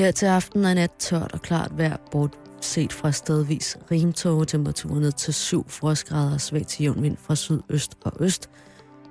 [0.00, 5.12] Her til aften er nat tørt og klart vejr, bortset fra stedvis rimtåge temperaturer ned
[5.12, 8.50] til 7 frostgrader og svag til jævn vind fra sydøst og øst.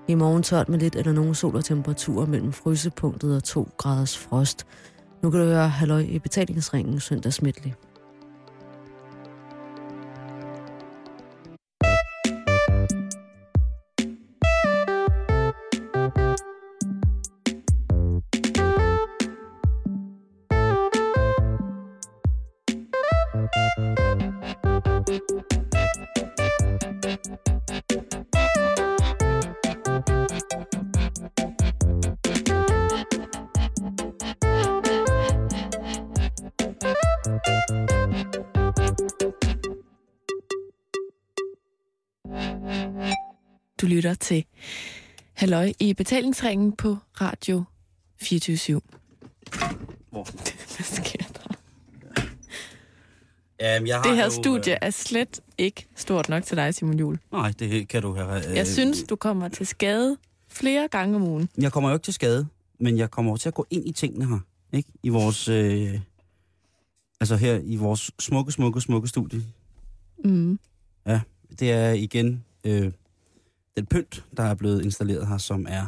[0.08, 4.18] I morgen tørt med lidt eller nogen sol og temperaturer mellem frysepunktet og 2 graders
[4.18, 4.66] frost.
[5.24, 7.76] Nu kan du høre halløj i betalingsringen søndagsmiddelig.
[44.20, 44.46] Du lytter til
[45.34, 47.64] Halløj i betalingsringen på Radio
[48.22, 48.82] 24
[50.10, 50.24] Hvor?
[50.76, 51.56] Hvad sker der?
[53.62, 57.00] Jamen, jeg har Det her jo, studie er slet ikke stort nok til dig, Simon
[57.00, 57.14] Jul.
[57.14, 58.50] Øh, nej, det kan du have.
[58.50, 60.18] Øh, Jeg synes, du kommer til skade
[60.50, 61.50] flere gange om ugen.
[61.58, 62.48] Jeg kommer jo ikke til skade,
[62.80, 64.40] men jeg kommer til at gå ind i tingene her.
[64.74, 64.90] Ikke?
[65.04, 65.48] I vores...
[65.48, 66.00] Øh,
[67.20, 69.44] altså her i vores smukke, smukke, smukke studie.
[70.26, 70.60] Mm.
[71.06, 71.22] Ja,
[71.60, 72.92] det er igen øh,
[73.80, 75.86] den pynt, der er blevet installeret her, som er...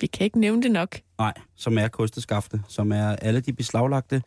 [0.00, 1.00] Vi kan ikke nævne det nok.
[1.18, 4.22] Nej, som er kosteskafte, som er alle de beslaglagte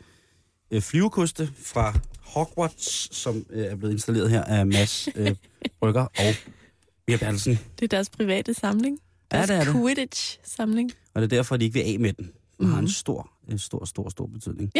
[0.71, 5.35] øh, flyvekoste fra Hogwarts, som øh, er blevet installeret her af Mads øh,
[5.79, 6.33] Brygger og
[7.07, 7.59] Mia Bertelsen.
[7.79, 8.99] Det er deres private samling.
[9.31, 9.73] Ja, Deres det er det.
[9.73, 10.91] Quidditch-samling.
[11.13, 12.31] Og det er derfor, de ikke vil af med den.
[12.59, 12.87] Den har en Mhm.
[12.91, 14.71] stor, en stor, stor, stor betydning.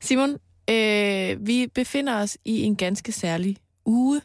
[0.00, 0.30] Simon,
[0.70, 4.20] øh, vi befinder os i en ganske særlig uge.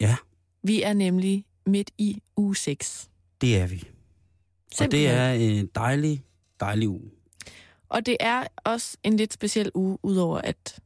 [0.00, 0.16] Ja.
[0.62, 3.10] Vi er nemlig midt i uge 6.
[3.40, 3.88] Det er vi.
[4.80, 6.24] Og det er en dejlig,
[6.60, 7.10] dejlig uge.
[7.88, 10.80] Og det er også en lidt speciel uge, udover at,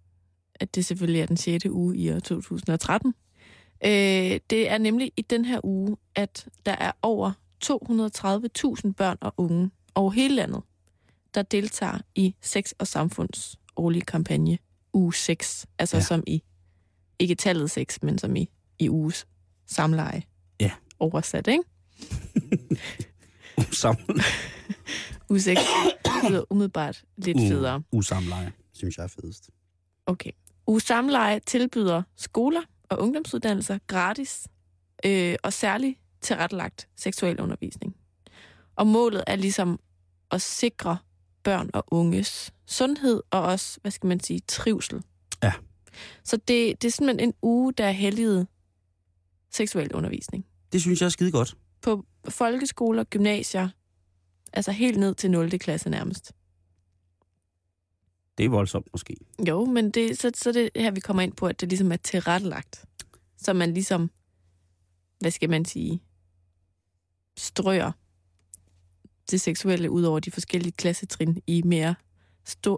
[0.54, 1.66] at det selvfølgelig er den 6.
[1.66, 3.14] uge i år 2013.
[3.84, 3.90] Øh,
[4.50, 7.32] det er nemlig i den her uge, at der er over
[7.64, 10.62] 230.000 børn og unge over hele landet,
[11.34, 14.58] der deltager i Sex og Samfunds årlige kampagne
[14.92, 15.66] uge 6.
[15.78, 16.02] Altså ja.
[16.02, 16.42] som i,
[17.18, 18.48] ikke tallet 6, men som i,
[18.78, 19.26] i uges
[19.66, 20.22] samleje.
[21.02, 21.64] Oversat, ikke?
[23.82, 24.20] Sammen.
[25.30, 25.60] Uge 6
[26.28, 27.82] lyder umiddelbart lidt federe.
[27.92, 29.50] Usamleje, synes jeg er fedest.
[30.06, 30.30] Okay.
[30.66, 34.48] Uge Samleje tilbyder skoler og ungdomsuddannelser gratis
[35.06, 37.96] øh, og særligt tilrettelagt seksuel undervisning.
[38.76, 39.80] Og målet er ligesom
[40.30, 40.98] at sikre
[41.42, 45.02] børn og unges sundhed og også, hvad skal man sige, trivsel.
[45.42, 45.52] Ja.
[46.24, 48.46] Så det, det er simpelthen en uge, der er helliget
[49.50, 50.46] seksuel undervisning.
[50.72, 51.56] Det synes jeg er skide godt.
[51.80, 53.68] På folkeskoler, gymnasier,
[54.52, 55.58] altså helt ned til 0.
[55.58, 56.32] klasse nærmest.
[58.38, 59.16] Det er voldsomt måske.
[59.48, 61.96] Jo, men det, så, så det her, vi kommer ind på, at det ligesom er
[61.96, 62.84] tilrettelagt.
[63.36, 64.10] Så man ligesom,
[65.18, 66.02] hvad skal man sige,
[67.36, 67.92] strøger
[69.30, 71.94] det seksuelle ud over de forskellige klassetrin i mere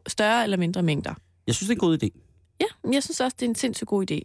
[0.07, 1.15] større eller mindre mængder.
[1.47, 2.21] Jeg synes, det er en god idé.
[2.61, 4.21] Ja, jeg synes også, det er en sindssygt god idé.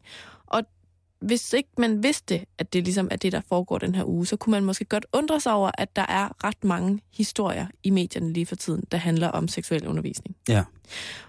[1.19, 4.37] Hvis ikke man vidste, at det ligesom er det, der foregår den her uge, så
[4.37, 8.33] kunne man måske godt undre sig over, at der er ret mange historier i medierne
[8.33, 10.35] lige for tiden, der handler om seksuel undervisning.
[10.49, 10.63] Ja.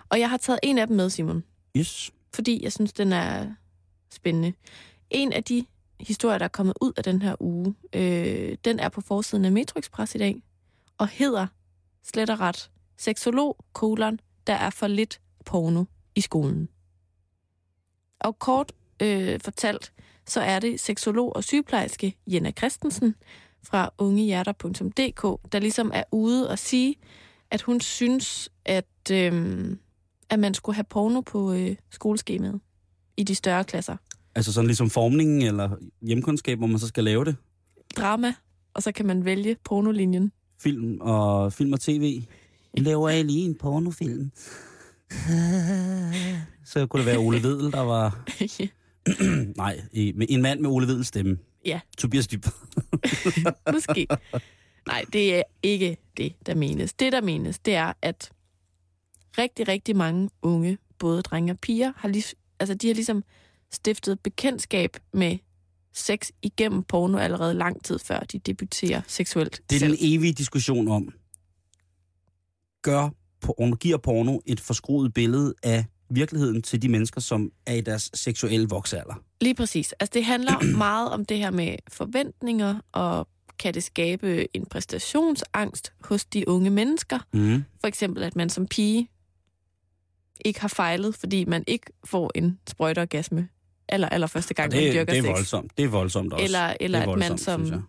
[0.08, 1.44] Og jeg har taget en af dem med, Simon
[1.76, 2.10] Yes.
[2.34, 3.54] fordi jeg synes, den er
[4.12, 4.52] spændende.
[5.10, 5.66] En af de
[6.00, 9.52] historier, der er kommet ud af den her uge, øh, den er på forsiden af
[9.52, 10.42] Metro Express i dag,
[10.98, 11.46] og hedder
[12.04, 15.84] slet og ret Seksolog, kolon, der er for lidt porno
[16.14, 16.68] i skolen.
[18.20, 19.92] Og kort øh, fortalt,
[20.26, 23.14] så er det seksolog og sygeplejerske Jenna Christensen
[23.62, 26.94] fra ungehjerter.dk, der ligesom er ude og sige,
[27.50, 29.76] at hun synes, at, øh,
[30.30, 32.60] at man skulle have porno på øh, skoleskemaet
[33.16, 33.96] i de større klasser.
[34.34, 35.70] Altså sådan ligesom formningen eller
[36.02, 37.36] hjemkundskab, hvor man så skal lave det.
[37.96, 38.34] Drama,
[38.74, 40.32] og så kan man vælge pornolinjen.
[40.60, 42.22] Film og, film og tv.
[42.76, 44.30] Laver jeg lige en pornofilm.
[46.64, 48.24] Så kunne det være Ole Vedel, der var...
[49.56, 49.80] Nej,
[50.28, 51.38] en mand med Ole Vedels stemme.
[51.64, 51.80] Ja.
[51.98, 52.46] Tobias Dyb.
[53.72, 54.06] Måske.
[54.86, 56.92] Nej, det er ikke det, der menes.
[56.92, 58.32] Det, der menes, det er, at
[59.38, 62.24] rigtig, rigtig mange unge, både drenge og piger, har, lige,
[62.60, 63.24] altså, de har ligesom
[63.72, 65.38] stiftet bekendtskab med
[65.94, 69.62] sex igennem porno allerede lang tid før de debuterer seksuelt.
[69.70, 69.96] Det er selv.
[69.96, 71.12] den evige diskussion om,
[72.82, 73.10] gør
[73.40, 78.10] porno, giver porno et forskruet billede af virkeligheden til de mennesker, som er i deres
[78.14, 79.14] seksuelle voksalder.
[79.40, 79.92] Lige præcis.
[79.92, 83.28] Altså, det handler meget om det her med forventninger, og
[83.58, 87.18] kan det skabe en præstationsangst hos de unge mennesker.
[87.32, 87.64] Mm.
[87.80, 89.08] For eksempel, at man som pige
[90.44, 93.48] ikke har fejlet, fordi man ikke får en sprøjteorgasme
[93.88, 95.30] aller, aller første gang, man det, dyrker det er sex.
[95.30, 95.72] voldsomt.
[95.76, 96.44] Det er voldsomt også.
[96.44, 97.84] Eller, eller er at man voldsomt, som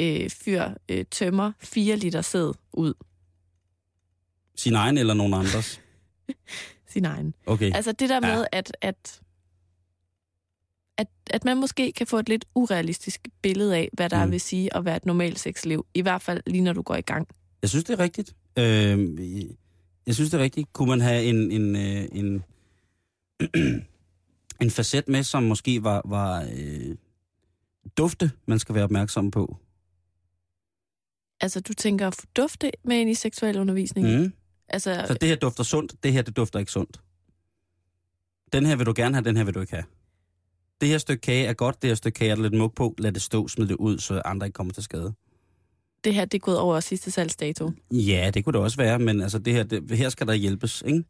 [0.00, 2.94] øh, fyr øh, tømmer 4 liter sæd ud
[4.56, 5.80] Sin egen eller nogen andres.
[6.94, 7.34] sin egen.
[7.46, 7.72] Okay.
[7.74, 8.36] Altså det der Ja.
[8.36, 9.20] med, at, at,
[10.98, 14.30] at, at man måske kan få et lidt urealistisk billede af, hvad der Mm.
[14.32, 15.86] vil sige at være et normalt sexliv.
[15.94, 17.28] I hvert fald lige når du går i gang.
[17.62, 18.34] Jeg synes, det er rigtigt.
[18.58, 18.64] Øh,
[20.06, 20.72] jeg synes, det er rigtigt.
[20.72, 22.44] Kunne man have en, en, øh, en,
[24.62, 26.96] en facet med, som måske var, var øh,
[27.98, 29.56] dufte, man skal være opmærksom på?
[31.40, 34.20] Altså du tænker at få dufte med ind i seksuel undervisning.
[34.20, 34.32] Mm.
[34.68, 37.00] Altså, Så det her dufter sundt, det her det dufter ikke sundt.
[38.52, 39.84] Den her vil du gerne have, den her vil du ikke have.
[40.80, 42.94] Det her stykke kage er godt, det her stykke kage er der lidt mug på.
[42.98, 45.14] Lad det stå, smid det ud, så andre ikke kommer til skade.
[46.04, 47.70] det her det er gået over sidste salgsdato.
[47.90, 50.82] Ja, det kunne det også være, men altså det her, det, her skal der hjælpes,
[50.86, 51.04] ikke?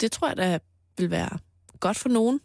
[0.00, 0.58] Det tror jeg da
[0.98, 1.38] vil være
[1.80, 2.40] godt for nogen.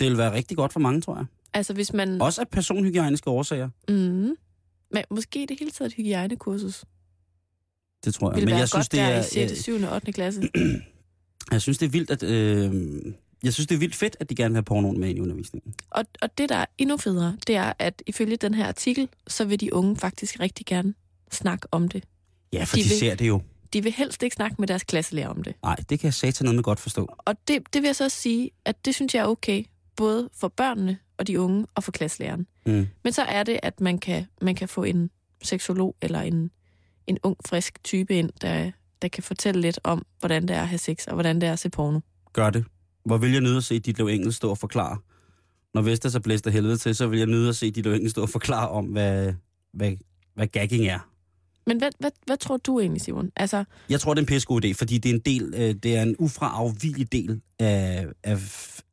[0.00, 1.26] Det vil være rigtig godt for mange, tror jeg.
[1.52, 2.22] Altså hvis man...
[2.22, 3.68] Også af personhygiejniske årsager.
[3.88, 4.36] Mm,
[4.90, 6.84] men måske det hele taget et hygiejnekursus.
[8.04, 8.36] Det tror jeg.
[8.40, 9.82] Vil men jeg synes, det er, i 6., 7.
[9.82, 10.12] og 8.
[10.12, 10.42] klasse.
[11.52, 12.22] jeg synes, det er vildt, at...
[12.22, 13.12] Øh,
[13.42, 15.20] jeg synes, det er vildt fedt, at de gerne vil have pornoen med ind i
[15.20, 15.74] undervisningen.
[15.90, 19.44] Og, og det, der er endnu federe, det er, at ifølge den her artikel, så
[19.44, 20.94] vil de unge faktisk rigtig gerne
[21.32, 22.04] snakke om det.
[22.52, 23.40] Ja, for De de, vil- ser det jo.
[23.72, 25.54] De vil helst ikke snakke med deres klasselærer om det.
[25.62, 27.08] Nej, det kan jeg satan noget med godt forstå.
[27.18, 29.64] Og det, det vil jeg så sige, at det synes jeg er okay,
[29.96, 32.46] både for børnene og de unge og for klasselæreren.
[32.66, 32.86] Mm.
[33.04, 35.10] Men så er det, at man kan, man kan få en
[35.42, 36.50] seksolog eller en,
[37.06, 38.70] en ung, frisk type ind, der,
[39.02, 41.52] der kan fortælle lidt om, hvordan det er at have sex, og hvordan det er
[41.52, 42.00] at se porno.
[42.32, 42.64] Gør det.
[43.04, 44.98] Hvor vil jeg nyde at se Ditlev Engel stå og forklare.
[45.74, 48.10] Når Vestas er blæst af helvede til, så vil jeg nyde at se Ditlev Engel
[48.10, 49.32] stå og forklare om, hvad,
[49.72, 49.92] hvad,
[50.34, 51.10] hvad gagging er.
[51.66, 53.30] Men hvad, hvad, hvad tror du egentlig, Simon?
[53.36, 55.96] Altså, Jeg tror, det er en pissegod idé, fordi det er en del, øh, det
[55.96, 58.38] er en ufraafvigelig del af, af,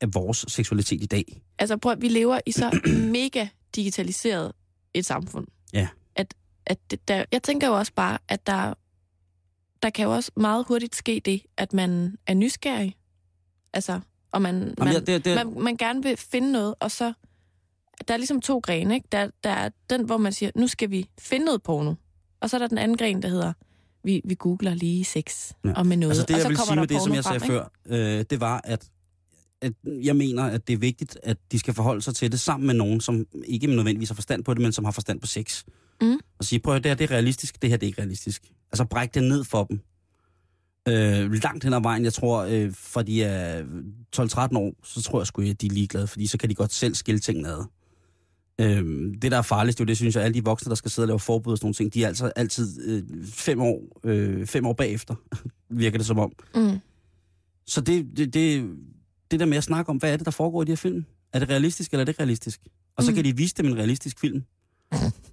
[0.02, 1.42] af vores seksualitet i dag.
[1.60, 2.80] altså prøv, at- vi lever i så
[3.18, 4.52] mega digitaliseret
[4.94, 5.48] et samfund.
[5.74, 5.88] Ja.
[6.72, 8.74] At, det, der, jeg tænker jo også bare, at der,
[9.84, 12.96] der kan jo også meget hurtigt ske det, at man er nysgerrig.
[13.74, 14.00] Altså,
[14.32, 17.14] og man, man, Jamen, ja, det, det, man, man gerne vil finde noget, og så...
[18.08, 19.08] Der er ligesom to grene, ikke?
[19.12, 21.94] Der, der er den, hvor man siger, nu skal vi finde noget porno.
[22.40, 23.54] Og så er der den anden gren, der hedder,
[24.04, 25.74] vi, vi googler lige sex Ja.
[25.76, 26.12] og med noget.
[26.12, 28.26] Altså det, og jeg så vil sige med det, som jeg sagde frem, før, øh,
[28.30, 28.90] det var, at,
[29.62, 32.68] at jeg mener, at det er vigtigt, at de skal forholde sig til det sammen
[32.68, 35.64] med nogen, som ikke nødvendigvis har forstand på det, men som har forstand på sex.
[36.02, 36.20] Mm.
[36.40, 38.44] Og sige, prøv at det her det er realistisk, det her det er ikke realistisk.
[38.72, 39.80] Altså bræk det ned for dem.
[40.88, 43.64] Øh, langt hen ad vejen, jeg tror, øh, fra de er
[44.16, 46.74] 12-13 år, så tror jeg sgu, at de er ligeglade, fordi så kan de godt
[46.74, 47.66] selv skille tingene ad.
[48.62, 51.04] Øh, det, der er farligst, jo, det synes jeg, alle de voksne, der skal sidde
[51.06, 54.48] og lave forbud og sådan nogle ting, de er altså altid øh, fem, år, øh,
[54.48, 55.16] fem år bagefter,
[55.70, 56.32] virker det som om.
[56.56, 56.80] Mm.
[57.68, 58.70] Så det, det, det,
[59.32, 61.06] det der med at snakke om, hvad er det, der foregår i de her film?
[61.34, 62.62] Er det realistisk, eller er det realistisk?
[62.98, 63.16] Og så Mm.
[63.16, 64.44] kan de vise dem en realistisk film.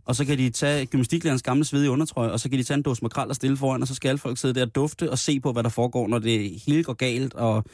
[0.04, 2.82] Og så kan de tage gymnastiklærens gamle svedige undertrøje, og så kan de tage en
[2.82, 5.18] dåse makrel og stille foran, og så skal alle folk sidde der og dufte og
[5.18, 7.64] se på, hvad der foregår, når det hele går galt, og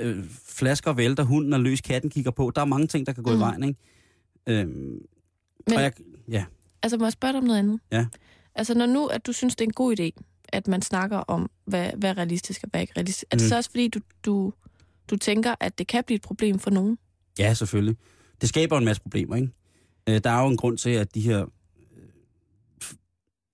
[0.00, 2.52] øh, flasker vælter, hunden er løs, katten kigger på.
[2.54, 3.36] Der er mange ting, der kan gå mm.
[3.36, 3.80] i vejen, ikke?
[4.46, 5.92] Øhm, Men- og jeg,
[6.30, 6.44] ja,
[6.82, 7.80] Altså, må jeg spørge dig om noget andet?
[7.92, 8.06] Ja.
[8.54, 10.10] Altså, når nu, at du synes, det er en god idé,
[10.48, 13.44] at man snakker om, hvad, hvad er realistisk og hvad er ikke realistisk, er det
[13.44, 13.48] Mm.
[13.48, 14.52] så også fordi, du, du,
[15.10, 16.98] du tænker, at det kan blive et problem for nogen?
[17.38, 17.96] Ja, selvfølgelig.
[18.40, 19.48] Det skaber en masse problemer, ikke?
[20.08, 21.46] Øh, der er jo en grund til, at de her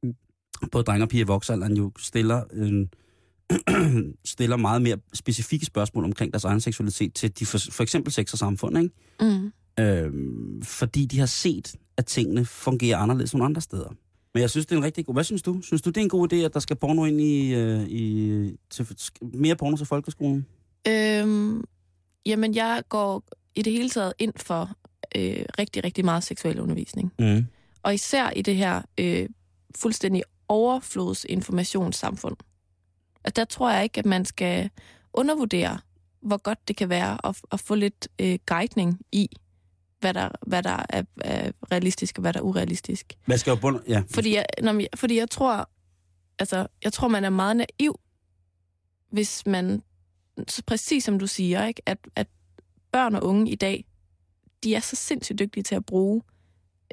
[0.05, 0.15] øh,
[0.73, 2.87] både drenge og piger i voksalderen jo stiller, øh,
[4.25, 8.33] stiller meget mere specifikke spørgsmål omkring deres egen seksualitet til de for, for eksempel sex
[8.33, 8.91] og samfund, ikke?
[9.21, 9.53] Mm.
[9.81, 10.13] Øh,
[10.63, 13.89] fordi de har set, at tingene fungerer anderledes nogle andre steder.
[14.35, 15.15] Men jeg synes, det er en rigtig god...
[15.15, 15.61] Hvad synes du?
[15.63, 17.55] Synes du, det er en god idé, at der skal porno ind i...
[17.55, 18.87] Øh, i til,
[19.21, 20.47] mere porno til folkeskolen?
[20.89, 21.65] Øhm,
[22.27, 24.71] jamen, jeg går i det hele taget ind for
[25.17, 27.13] øh, rigtig, rigtig meget seksuel undervisning.
[27.19, 27.47] Mm.
[27.83, 29.29] Og især i det her øh,
[29.77, 32.37] fuldstændig overflodsinformationssamfund.
[33.25, 34.71] At der tror jeg ikke, at man skal
[35.13, 35.79] undervurdere,
[36.23, 39.29] hvor godt det kan være at, at få lidt øh, guidning i,
[40.01, 43.13] hvad der, hvad der er, er realistisk og hvad der er urealistisk.
[43.27, 43.81] Hvad skal jo bund...
[43.89, 44.03] Ja.
[44.11, 45.71] Fordi jeg, når, jeg- fordi jeg tror,
[46.39, 48.01] altså, jeg tror, man er meget naiv,
[49.11, 49.83] hvis man,
[50.49, 52.27] så præcis som du siger, ikke, at, at
[52.93, 53.85] børn og unge i dag,
[54.65, 56.23] de er så sindssygt dygtige til at bruge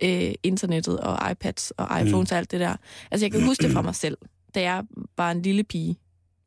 [0.03, 2.33] øh, internettet og iPads og iPhones mm.
[2.33, 2.75] og alt det der.
[3.11, 4.17] Altså, jeg kan huske det fra mig selv,
[4.55, 4.83] da jeg
[5.17, 5.99] var en lille pige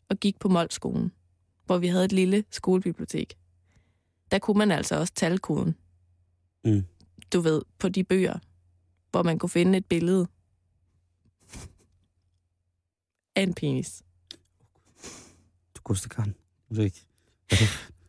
[0.08, 1.12] og gik på Moldskolen,
[1.66, 3.34] hvor vi havde et lille skolebibliotek.
[4.30, 5.74] Der kunne man altså også talkoden.
[6.64, 6.84] Mm.
[7.32, 8.38] Du ved, på de bøger,
[9.10, 10.26] hvor man kunne finde et billede
[13.36, 14.02] af en penis.
[15.76, 16.34] Du koster Karen.
[16.70, 17.06] Er ikke-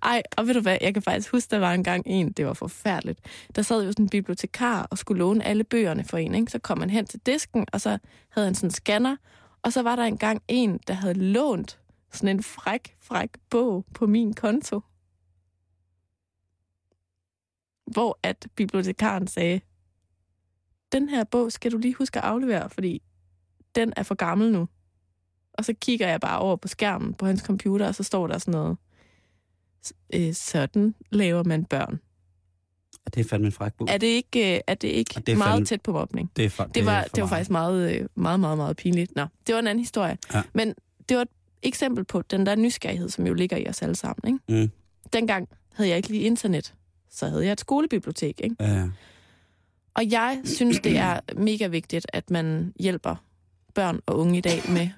[0.04, 2.54] ej, og ved du hvad, jeg kan faktisk huske, der var engang en, det var
[2.54, 3.20] forfærdeligt.
[3.56, 6.52] Der sad jo sådan en bibliotekar og skulle låne alle bøgerne for en, ikke?
[6.52, 7.98] Så kom man hen til disken, og så
[8.30, 9.16] havde han sådan en scanner,
[9.62, 11.80] og så var der engang en, der havde lånt
[12.12, 14.82] sådan en fræk, fræk bog på min konto.
[17.86, 19.62] Hvor at bibliotekaren sagde,
[20.92, 23.02] den her bog skal du lige huske at aflevere, fordi
[23.76, 24.68] den er for gammel nu.
[25.54, 28.38] Og så kigger jeg bare over på skærmen på hans computer, og så står der
[28.38, 28.78] sådan noget.
[30.14, 32.00] Øh, sådan laver man børn.
[33.06, 33.88] Og det er fandme en fræk bog.
[33.92, 36.32] Er det ikke, øh, er det ikke Og det er meget fandme- tæt på mobning?
[36.36, 38.78] Det, er fa- Det var, er for det var faktisk meget, øh, meget, meget, meget
[38.78, 39.16] pinligt.
[39.16, 40.18] Nå, det var en anden historie.
[40.34, 40.42] Ja.
[40.54, 40.74] Men
[41.10, 41.30] det var et
[41.64, 44.40] eksempel på den der nysgerrighed, som jo ligger i os alle sammen.
[44.50, 44.62] Ikke?
[44.64, 44.72] Mm.
[45.14, 46.74] Dengang havde jeg ikke lige internet.
[47.10, 48.42] Så havde jeg et skolebibliotek.
[48.44, 48.56] Ikke?
[48.60, 48.90] Ja.
[49.94, 53.16] Og jeg synes, det er mega vigtigt, at man hjælper
[53.74, 54.90] børn og unge i dag med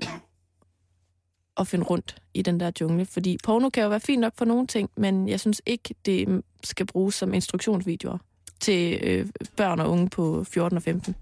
[1.57, 3.05] at finde rundt i den der jungle.
[3.05, 6.41] Fordi porno kan jo være fint nok for nogle ting, men jeg synes ikke, det
[6.63, 8.17] skal bruges som instruktionsvideoer
[8.60, 11.15] til øh, børn og unge på 14 og 15.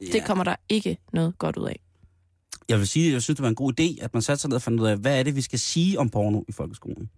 [0.00, 0.06] Ja.
[0.12, 1.80] Det kommer der ikke noget godt ud af.
[2.68, 4.48] Jeg vil sige, at jeg synes, det var en god idé, at man satte sig
[4.48, 7.10] ned og fandt ud af, hvad er det, vi skal sige om porno i folkeskolen.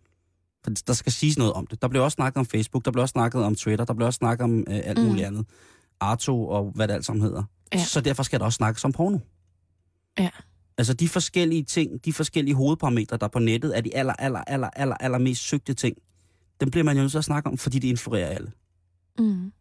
[0.64, 1.82] For der skal siges noget om det.
[1.82, 4.16] Der blev også snakket om Facebook, der blev også snakket om Twitter, der blev også
[4.16, 5.04] snakket om øh, alt Mm.
[5.04, 5.46] muligt andet.
[6.00, 7.42] Arto og hvad det alt sammen hedder.
[7.74, 7.84] Ja.
[7.84, 9.18] Så derfor skal der også snakkes om porno.
[10.18, 10.30] Ja.
[10.78, 14.40] Altså de forskellige ting, de forskellige hovedparametre, der er på nettet, er de aller, aller,
[14.46, 15.96] aller, aller, aller mest søgte ting.
[16.60, 18.52] Dem bliver man jo nødt til at snakke om, fordi det influerer alle.
[19.18, 19.52] Mm.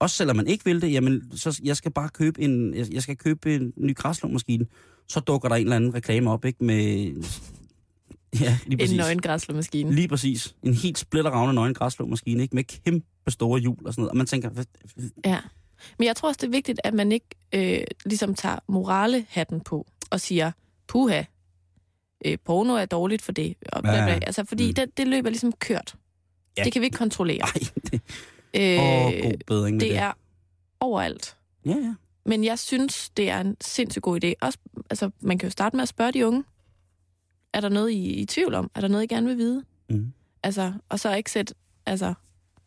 [0.00, 3.16] Også selvom man ikke vil det, jamen, så jeg skal bare købe en, jeg skal
[3.16, 4.66] købe en ny græslåmaskine.
[5.08, 6.64] Så dukker der en eller anden reklame op, ikke?
[6.64, 6.76] Med,
[8.40, 8.92] ja, lige præcis.
[8.92, 9.94] En nøgen græsslåmaskine.
[9.94, 10.56] Lige præcis.
[10.62, 12.56] En helt splitteravne nøgen græsslåmaskine, ikke?
[12.56, 14.10] Med kæmpe store hjul og sådan noget.
[14.10, 14.64] Og man tænker,
[15.24, 15.38] Ja.
[15.98, 19.86] Men jeg tror også, det er vigtigt, at man ikke øh, ligesom tager moralehatten på
[20.10, 20.52] og siger,
[20.86, 21.22] puha,
[22.24, 23.54] øh, porno er dårligt for det.
[23.72, 24.18] Og bla, bla.
[24.26, 24.74] Altså, fordi Mm.
[24.74, 25.94] det, det løb er ligesom kørt.
[26.58, 26.64] Ja.
[26.64, 27.40] Det kan vi ikke kontrollere.
[27.42, 27.52] ej,
[27.92, 28.00] det,
[28.54, 29.90] Øh, åh, god bedring med det.
[29.90, 30.12] det er
[30.80, 31.36] overalt.
[31.66, 31.94] Ja, ja.
[32.26, 34.32] Men jeg synes, det er en sindssygt god idé.
[34.40, 34.58] Også,
[34.90, 36.44] altså, man kan jo starte med at spørge de unge.
[37.52, 38.70] Er der noget, I, I er i tvivl om?
[38.74, 39.64] Er der noget, I gerne vil vide?
[39.90, 40.12] Mm.
[40.42, 41.54] Altså, og så ikke sætte
[41.86, 42.14] altså,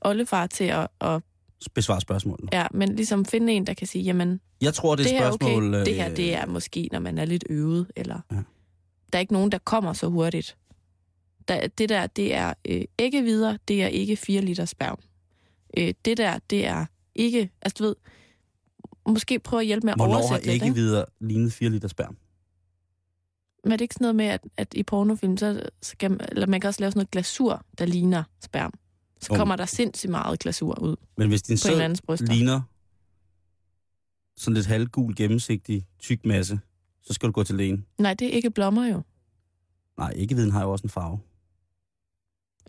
[0.01, 1.21] oldefar til at, at
[1.69, 2.49] Besvar spørgsmålet.
[2.53, 5.19] ja, men ligesom finde en, der kan sige, jamen, Jeg tror, det er det et
[5.19, 5.67] her er spørgsmål...
[5.75, 8.35] okay, det her øh, det er måske, når man er lidt øvet, eller Ja.
[8.35, 10.57] der er ikke nogen, der kommer så hurtigt.
[11.47, 14.99] Der, det der, det er øh, ikke videre, det er ikke 4 liter sperm.
[15.77, 17.95] Øh, det der, det er ikke, altså du ved,
[19.07, 21.87] måske prøve at hjælpe med at Hvornår har oversætte lidt, ikke videre lignet 4 liter
[21.87, 22.17] sperm?
[23.63, 26.47] Men er det ikke sådan noget med, at, at i pornofilm, så skal man, eller
[26.47, 28.73] man kan også lave sådan noget glasur, der ligner sperm.
[29.21, 32.61] Så kommer der sindssygt meget glasur ud Men hvis din sæd ligner
[34.37, 36.59] sådan lidt halvgul, gennemsigtig, tyk masse,
[37.03, 37.85] så skal du gå til lægen.
[37.97, 39.01] Nej, det er ikke blommer jo.
[39.97, 41.19] Nej, ikke viden har jo også en farve.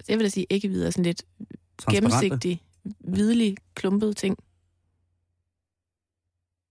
[0.08, 1.22] Jeg vil da sige ikke videre, sådan lidt
[1.90, 2.62] gennemsigtig,
[3.00, 4.38] hvidlig, klumpet ting.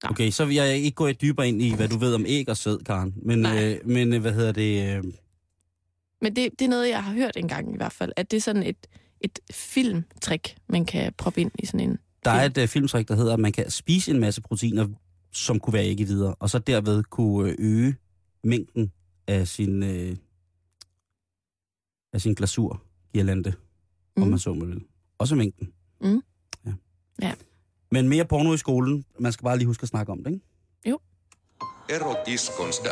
[0.03, 2.57] Okay, så vil jeg ikke gå dybere ind i, hvad du ved om æg og
[2.57, 3.13] sæd, Karen.
[3.15, 3.73] Men, Nej.
[3.73, 4.97] øh, men øh, hvad hedder det?
[4.97, 5.03] Øh,
[6.21, 8.41] Men det, det er noget, jeg har hørt engang i hvert fald, at det er
[8.41, 8.87] sådan et,
[9.21, 11.97] et filmtrick, man kan proppe ind i sådan en...
[12.25, 14.87] der er et øh, filmtrik, der hedder, at man kan spise en masse proteiner,
[15.31, 17.95] som kunne være ikke videre, og så derved kunne øh, øge
[18.43, 18.91] mængden
[19.27, 20.15] af sin, øh,
[22.13, 23.53] af sin glasur, girlande,
[24.17, 24.23] mm.
[24.23, 24.83] om man så må vil.
[25.17, 25.73] Også mængden.
[26.01, 26.21] Mm.
[26.65, 26.73] Ja.
[27.21, 27.33] Ja.
[27.91, 29.05] Men mere porno i skolen.
[29.19, 30.45] Man skal bare lige huske at snakke om det, ikke?
[31.91, 32.91] Erotiskonsdag.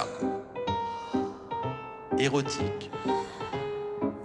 [2.20, 2.92] Erotik.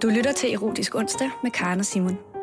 [0.05, 2.34] Du lytter til Erotisk Onsdag med Karen og Simon.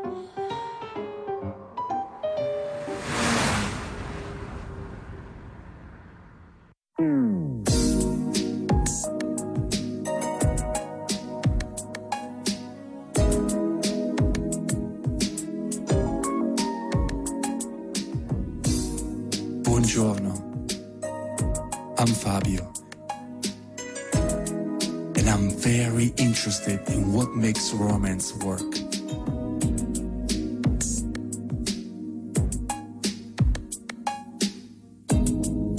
[26.61, 28.61] Interested in what makes romance work.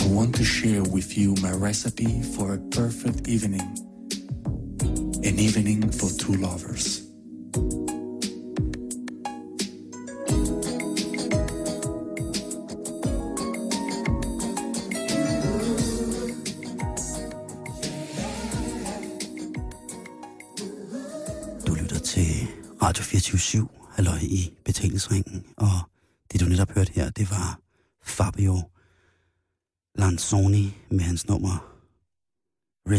[0.00, 3.60] I want to share with you my recipe for a perfect evening.
[5.24, 7.11] An evening for two lovers.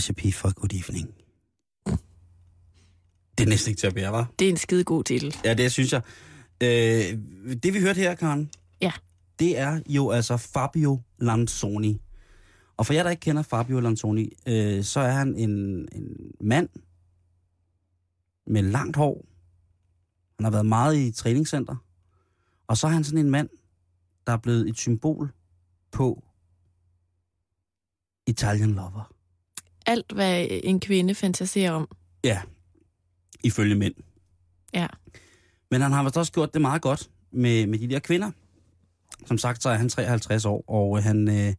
[0.03, 1.13] Recipe for Good Evening.
[3.38, 4.31] Det er næsten ikke til at bære, var.
[4.39, 5.36] Det er en skide god titel.
[5.45, 6.01] Ja, det synes jeg.
[6.63, 7.17] Øh,
[7.63, 8.50] det vi hørte her, Karen,
[8.81, 8.91] Ja.
[9.39, 12.01] det er jo altså Fabio Lanzoni.
[12.77, 15.50] Og for jer, der ikke kender Fabio Lanzoni, øh, så er han en,
[15.91, 16.69] en mand
[18.48, 19.25] med langt hår.
[20.39, 21.75] Han har været meget i træningscenter.
[22.67, 23.50] Og så er han sådan en mand,
[24.27, 25.31] der er blevet et symbol
[25.91, 26.24] på
[28.27, 29.12] Italian Lover.
[29.85, 31.87] Alt, hvad en kvinde fantaserer om.
[32.23, 32.41] Ja,
[33.43, 33.93] ifølge mænd.
[34.73, 34.87] Ja.
[35.71, 38.31] Men han har vist også gjort det meget godt med, med de der kvinder.
[39.25, 41.53] Som sagt, så er han 53 år, og øh, han, øh,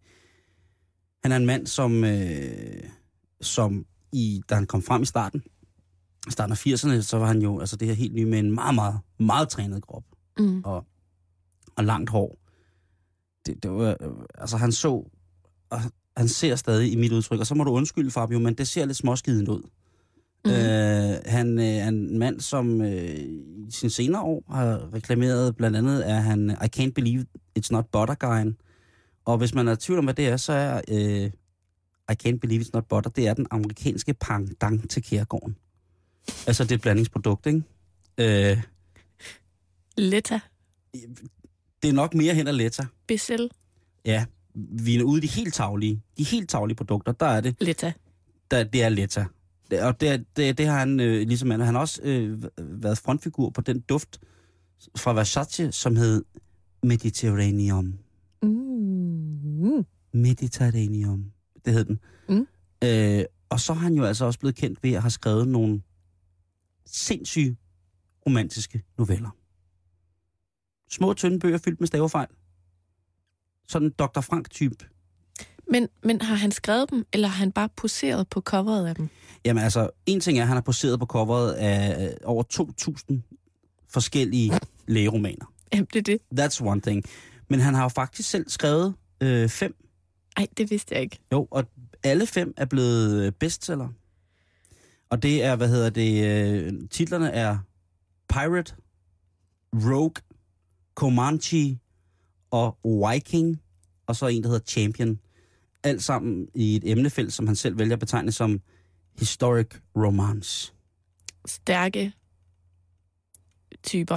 [1.22, 2.82] han er en mand, som, øh,
[3.40, 5.42] som i, da han kom frem i starten,
[6.28, 8.74] starten af 80'erne, så var han jo altså det her helt nye med en meget,
[8.74, 10.04] meget, meget trænet krop
[10.38, 10.62] Mm.
[10.64, 10.86] og,
[11.76, 12.38] og langt hår.
[13.46, 15.10] Det, det var, øh, altså han så,
[15.70, 15.80] og
[16.16, 18.85] han ser stadig i mit udtryk, og så må du undskylde, Fabio, men det ser
[18.85, 19.62] lidt småskiden ud.
[20.44, 20.50] Mm.
[20.50, 23.18] Øh, han øh, er en mand, som øh,
[23.68, 27.26] i sine senere år har reklameret, blandt andet er han I Can't Believe
[27.59, 28.56] It's Not Butter Guyen.
[29.25, 31.30] Og hvis man er i tvivl om, hvad det er, så er øh,
[32.11, 35.56] I Can't Believe It's Not Butter, det er den amerikanske pangdang til kærgården.
[36.47, 37.62] Altså, det er et blandingsprodukt, ikke?
[38.18, 38.62] Øh,
[39.97, 40.40] Letta.
[41.83, 42.87] det er nok mere hen ad Letta.
[43.06, 43.50] Bissell.
[44.04, 47.56] Ja, vi er ude i de helt taglige, de helt taglige produkter, der er det,
[47.61, 47.92] Letta.
[48.50, 49.26] der, det er Letta.
[49.70, 52.99] Det- Og det, det, det har han, øh, ligesom han, han har også øh, været
[52.99, 54.20] frontfigur på den duft
[54.96, 56.25] fra Versace, som hed
[56.82, 57.94] Mediterraneum.
[58.42, 59.84] Mm.
[60.12, 61.25] Mediterraneum,
[61.64, 61.99] det hed den.
[62.28, 62.46] Mm.
[62.84, 65.82] Øh, og så er han jo altså også blevet kendt ved at have skrevet nogle
[66.87, 67.56] sindssyge
[68.26, 69.30] romantiske noveller.
[70.90, 72.28] Små, tynde bøger fyldt med stavefejl.
[73.68, 74.21] Sådan en Dr.
[74.21, 74.87] Frank-type
[75.71, 79.09] Men, men har han skrevet dem, eller har han bare poseret på coveret af dem?
[79.44, 82.44] Jamen altså, en ting er, at han har poseret på coveret af øh, over
[83.11, 83.21] 2.000
[83.88, 84.53] forskellige
[84.87, 85.53] lægeromaner.
[85.72, 86.40] Jamen, det er det.
[86.40, 87.05] That's one thing.
[87.48, 89.77] Men han har jo faktisk selv skrevet øh, fem.
[90.37, 91.18] Ej, det vidste jeg ikke.
[91.33, 91.64] Jo, og
[92.03, 93.88] alle fem er blevet øh, bestseller.
[95.11, 97.59] Og det er, hvad hedder det, øh, titlerne er
[98.29, 98.74] Pirate,
[99.74, 100.14] Rogue,
[100.94, 101.79] Comanche
[102.54, 103.60] og Viking,
[104.06, 105.18] og så en, der hedder Champion.
[105.82, 108.60] Alt sammen i et emnefelt, som han selv vælger at betegne som
[109.18, 110.72] Historic Romance.
[111.46, 112.12] Stærke
[113.82, 114.16] typer.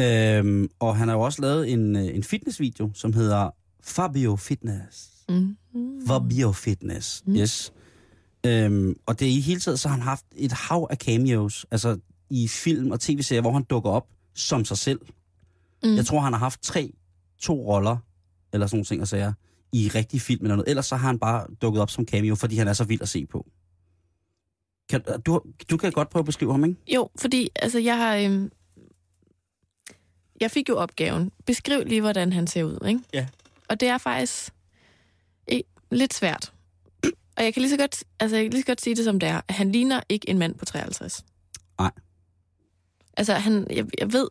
[0.00, 3.50] Øhm, og han har jo også lavet en, øh, en fitnessvideo, som hedder
[3.82, 5.08] Fabio Fitness.
[5.28, 5.56] Mm.
[6.06, 7.36] Fabio Fitness, Mm.
[7.36, 7.72] yes.
[8.46, 11.66] Øhm, og det er i hele tiden, så har han haft et hav af cameos,
[11.70, 11.98] altså
[12.30, 15.00] i film og tv-serier, hvor han dukker op som sig selv.
[15.84, 15.94] Mm.
[15.96, 16.92] Jeg tror, han har haft tre,
[17.42, 17.96] to roller,
[18.52, 19.34] eller sådan nogle ting at sige,
[19.72, 20.68] i rigtig film eller noget.
[20.68, 23.08] Ellers så har han bare dukket op som cameo, fordi han er så vild at
[23.08, 23.46] se på.
[24.88, 26.76] Kan, du, du kan godt prøve at beskrive ham, ikke?
[26.94, 28.16] Jo, fordi altså, jeg har...
[28.16, 28.50] Øhm,
[30.40, 31.32] jeg fik jo opgaven.
[31.46, 33.00] Beskriv lige, hvordan han ser ud, ikke?
[33.14, 33.26] Ja.
[33.68, 34.52] Og det er faktisk
[35.46, 36.52] ikke, lidt svært.
[37.36, 39.20] Og jeg kan lige så godt, altså, jeg kan lige så godt sige det, som
[39.20, 39.40] det er.
[39.48, 41.24] Han ligner ikke en mand på 53.
[41.78, 41.90] Nej.
[43.16, 44.28] Altså, han, jeg, jeg, ved,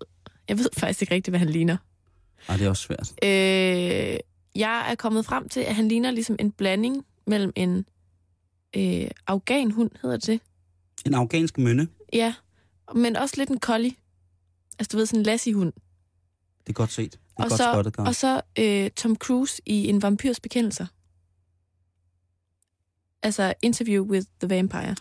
[0.48, 1.78] jeg ved faktisk ikke rigtigt, hvad han ligner.
[2.48, 3.12] Nej, det er også svært.
[3.24, 4.20] Øh,
[4.56, 7.86] jeg er kommet frem til, at han ligner ligesom en blanding mellem en
[8.76, 10.40] øh, afghanhund, hedder det?
[11.06, 12.34] En afghansk mønne, Ja,
[12.96, 13.92] men også lidt en collie.
[14.80, 15.74] Altså, du ved, sådan en lassie-hund.
[16.62, 17.12] det er godt set.
[17.12, 20.86] Det er Og godt så, spottet, og så øh, Tom Cruise i En vampyrs bekendelser.
[23.24, 24.96] Altså, Interview with the Vampire.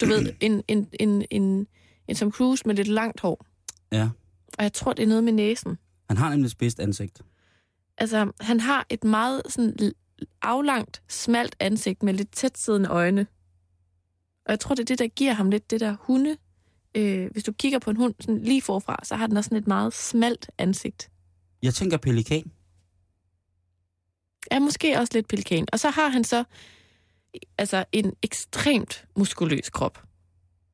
[0.00, 1.66] Du ved, en, en, en, en,
[2.08, 3.46] en Tom Cruise med lidt langt hår.
[3.92, 4.08] Ja.
[4.58, 5.78] Og jeg tror, det er noget med næsen.
[6.08, 7.22] Han har nemlig et spidst ansigt.
[7.98, 9.92] Altså, han har et meget sådan
[10.42, 13.26] aflangt, smalt ansigt med lidt tæt siddende øjne.
[14.44, 16.36] Og jeg tror, det er det, der giver ham lidt det der hunde.
[16.94, 19.58] Øh, hvis du kigger på en hund sådan lige forfra, så har den også sådan
[19.58, 21.10] et meget smalt ansigt.
[21.62, 22.52] Jeg tænker pelikan.
[24.50, 25.66] er måske også lidt pelikan.
[25.72, 26.44] Og så har han så
[27.58, 30.02] altså en ekstremt muskuløs krop.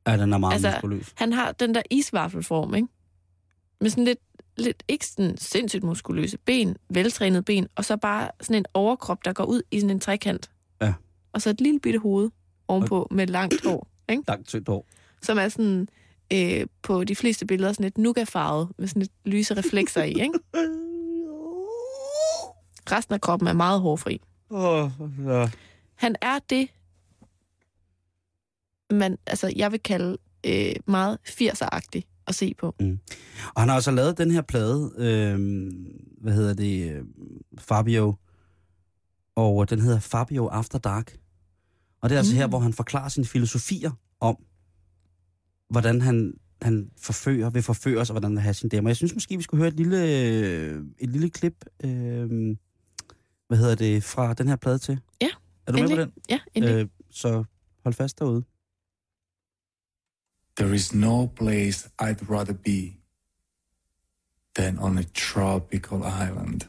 [0.07, 1.13] Ja, den er meget altså, muskuløs.
[1.17, 2.89] Han har den der isvaffelform, ikke?
[3.81, 4.19] Med sådan lidt,
[4.63, 9.33] lidt ikke sådan sindssygt muskuløse ben, veltrænet ben, og så bare sådan en overkrop, der
[9.33, 10.51] går ud i sådan en trekant.
[10.81, 10.95] Ja.
[11.33, 12.31] Og så et lille bitte hoved
[12.69, 14.23] ovenpå med langt hår, ikke?
[14.29, 14.87] Langt tyndt hår.
[15.23, 15.89] Som er sådan
[16.33, 20.39] øh, på de fleste billeder sådan lidt nougat-farvet, med sådan lidt lyse reflekser i, ikke?
[22.93, 24.21] Resten af kroppen er meget hårfri.
[24.51, 24.91] Oh,
[25.27, 25.51] ja.
[25.95, 26.69] Han er det,
[28.91, 32.75] man, altså, jeg vil kalde øh, meget 80'er-agtig at se på.
[33.55, 35.71] Og han har også lavet den her plade, øh,
[36.21, 37.05] hvad hedder det, øh,
[37.59, 38.15] Fabio,
[39.37, 41.17] og den hedder Fabio After Dark.
[42.03, 42.37] Og det er altså Mm.
[42.39, 44.37] her, hvor han forklarer sine filosofier om,
[45.71, 48.89] hvordan han, han forfører, vil forføre os, og hvordan han vil have sin damer.
[48.89, 50.05] Jeg synes måske, vi skulle høre et lille,
[50.99, 52.57] et lille klip, øh,
[53.49, 55.01] hvad hedder det, fra den her plade til.
[55.21, 55.29] Ja,
[55.67, 55.99] Er du med på endelig.
[55.99, 56.13] den?
[56.31, 56.77] Ja, endelig.
[56.77, 57.45] Øh, så
[57.85, 58.45] hold fast derude.
[60.63, 62.99] There is no place I'd rather be
[64.55, 66.69] than on a tropical island.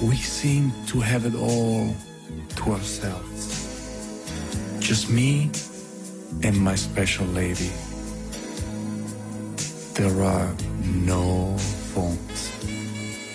[0.00, 1.92] We seem to have it all
[2.58, 3.35] to ourselves.
[4.86, 5.50] Just me
[6.44, 7.72] and my special lady.
[9.94, 11.58] There are no
[11.92, 12.52] phones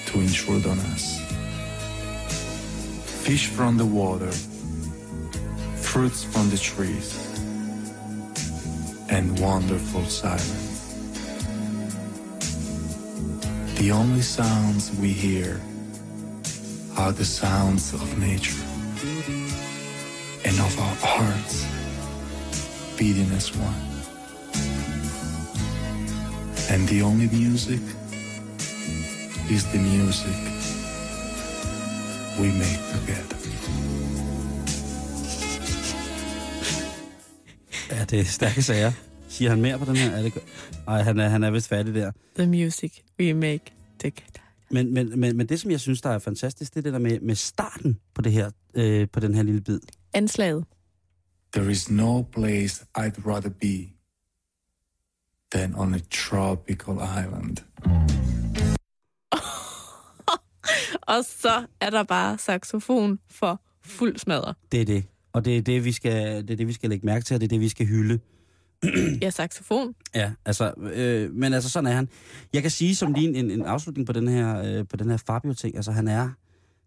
[0.05, 1.19] to intrude on us.
[3.25, 4.31] Fish from the water,
[5.75, 7.19] fruits from the trees,
[9.09, 10.95] and wonderful silence.
[13.75, 15.59] The only sounds we hear
[16.95, 18.63] are the sounds of nature
[20.45, 21.65] and of our hearts
[22.97, 23.81] beating as one.
[26.71, 27.81] And the only music
[29.49, 30.39] is the music
[32.39, 33.37] we make together.
[37.91, 38.91] Ja, det er stærke sager.
[39.29, 40.11] Siger han mere på den her?
[40.11, 40.33] Er det...
[40.87, 42.11] Ej, han er, han er vist færdig der.
[42.35, 44.41] The music we make together.
[44.69, 46.99] Men, men, men, men det, som jeg synes, der er fantastisk, det er det der
[46.99, 49.79] med, med starten på, det her, øh, på den her lille bid.
[50.13, 50.65] Anslaget.
[51.53, 53.93] There is no place I'd rather be
[55.51, 57.57] than on a tropical island.
[61.15, 64.53] Og så er der bare saxofon for fuld smadre.
[64.71, 65.03] Det er det.
[65.33, 67.41] Og det er det, vi skal, det er det, vi skal lægge mærke til, og
[67.41, 68.19] det er det, vi skal hylde.
[69.21, 69.95] Ja, saxofon.
[70.15, 72.09] Ja, altså, øh, men altså sådan er han.
[72.53, 75.17] Jeg kan sige som lige en, en afslutning på den her, øh, på den her
[75.17, 76.29] Fabio-ting, altså han er,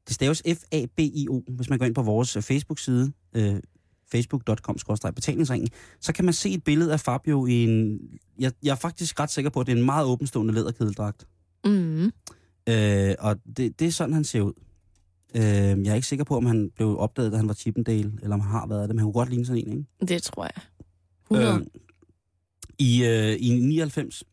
[0.07, 3.57] det staves F-A-B-I-O, hvis man går ind på vores øh, Facebook-side, øh,
[4.15, 5.69] facebook.com-betalingsringen,
[6.01, 8.01] så kan man se et billede af Fabio i en,
[8.39, 11.27] jeg, jeg er faktisk ret sikker på, at det er en meget åbenstående læderkedeldragt.
[11.65, 12.13] Mm.
[12.69, 14.53] Øh, og det, det er sådan, han ser ud.
[15.35, 15.43] Øh,
[15.85, 18.41] jeg er ikke sikker på, om han blev opdaget, da han var Chippendale, eller om
[18.41, 20.15] han har været det, men han kunne godt ligne sådan en, ikke?
[20.15, 20.63] Det tror jeg.
[21.31, 21.61] 100.
[21.61, 21.67] Øh,
[22.79, 24.25] I, øh, I 99,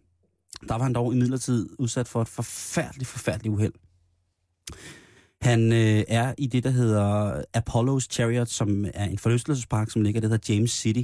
[0.69, 3.73] der var han dog i midlertid udsat for et forfærdeligt, forfærdeligt uheld.
[5.41, 10.19] Han øh, er i det, der hedder Apollo's Chariot, som er en forlystelsespark, som ligger
[10.19, 11.03] i det, der hedder James City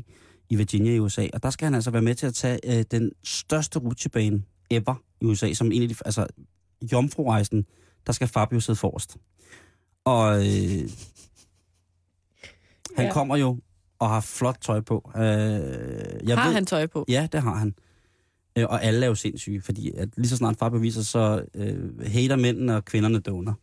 [0.50, 1.28] i Virginia i USA.
[1.34, 4.95] Og der skal han altså være med til at tage øh, den største rutsjebane ever
[5.21, 6.28] i USA, som en af de, altså
[6.91, 7.65] jomfrurejsen,
[8.08, 9.17] der skal Fabio sidde forrest.
[10.06, 10.89] Og øh,
[12.95, 13.13] han Ja.
[13.13, 13.60] kommer jo
[14.00, 15.12] og har flot tøj på.
[15.15, 17.06] Øh, jeg Har ved, han tøj på?
[17.08, 17.76] Ja, det har han.
[18.58, 22.06] Øh, og alle er jo sindssyge, fordi at lige så snart Fabio viser, så øh,
[22.08, 23.54] hater mændene og kvinderne doner.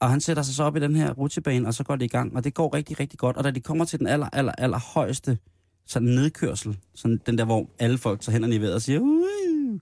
[0.00, 2.08] Og han sætter sig så op i den her rutsjebane, og så går det i
[2.08, 3.36] gang, og det går rigtig, rigtig godt.
[3.36, 5.38] Og da de kommer til den aller, aller, aller højeste
[5.86, 9.78] sådan nedkørsel, sådan den der, hvor alle folk tager hænderne i vejret og siger, uh,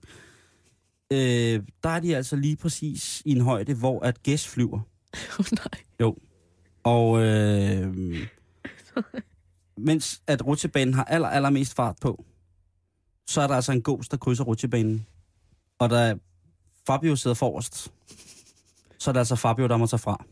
[1.11, 4.79] øh, der er de altså lige præcis i en højde, hvor at gæst flyver.
[5.39, 5.83] Oh, nej.
[6.83, 7.95] Og øh,
[9.89, 12.25] mens at rutsjebanen har aller, allermest fart på,
[13.27, 15.05] så er der altså en gås, der krydser rutsjebanen.
[15.79, 16.15] Og da
[16.87, 17.91] Fabio sidder forrest,
[18.99, 20.25] så er det altså Fabio, der må tage fra.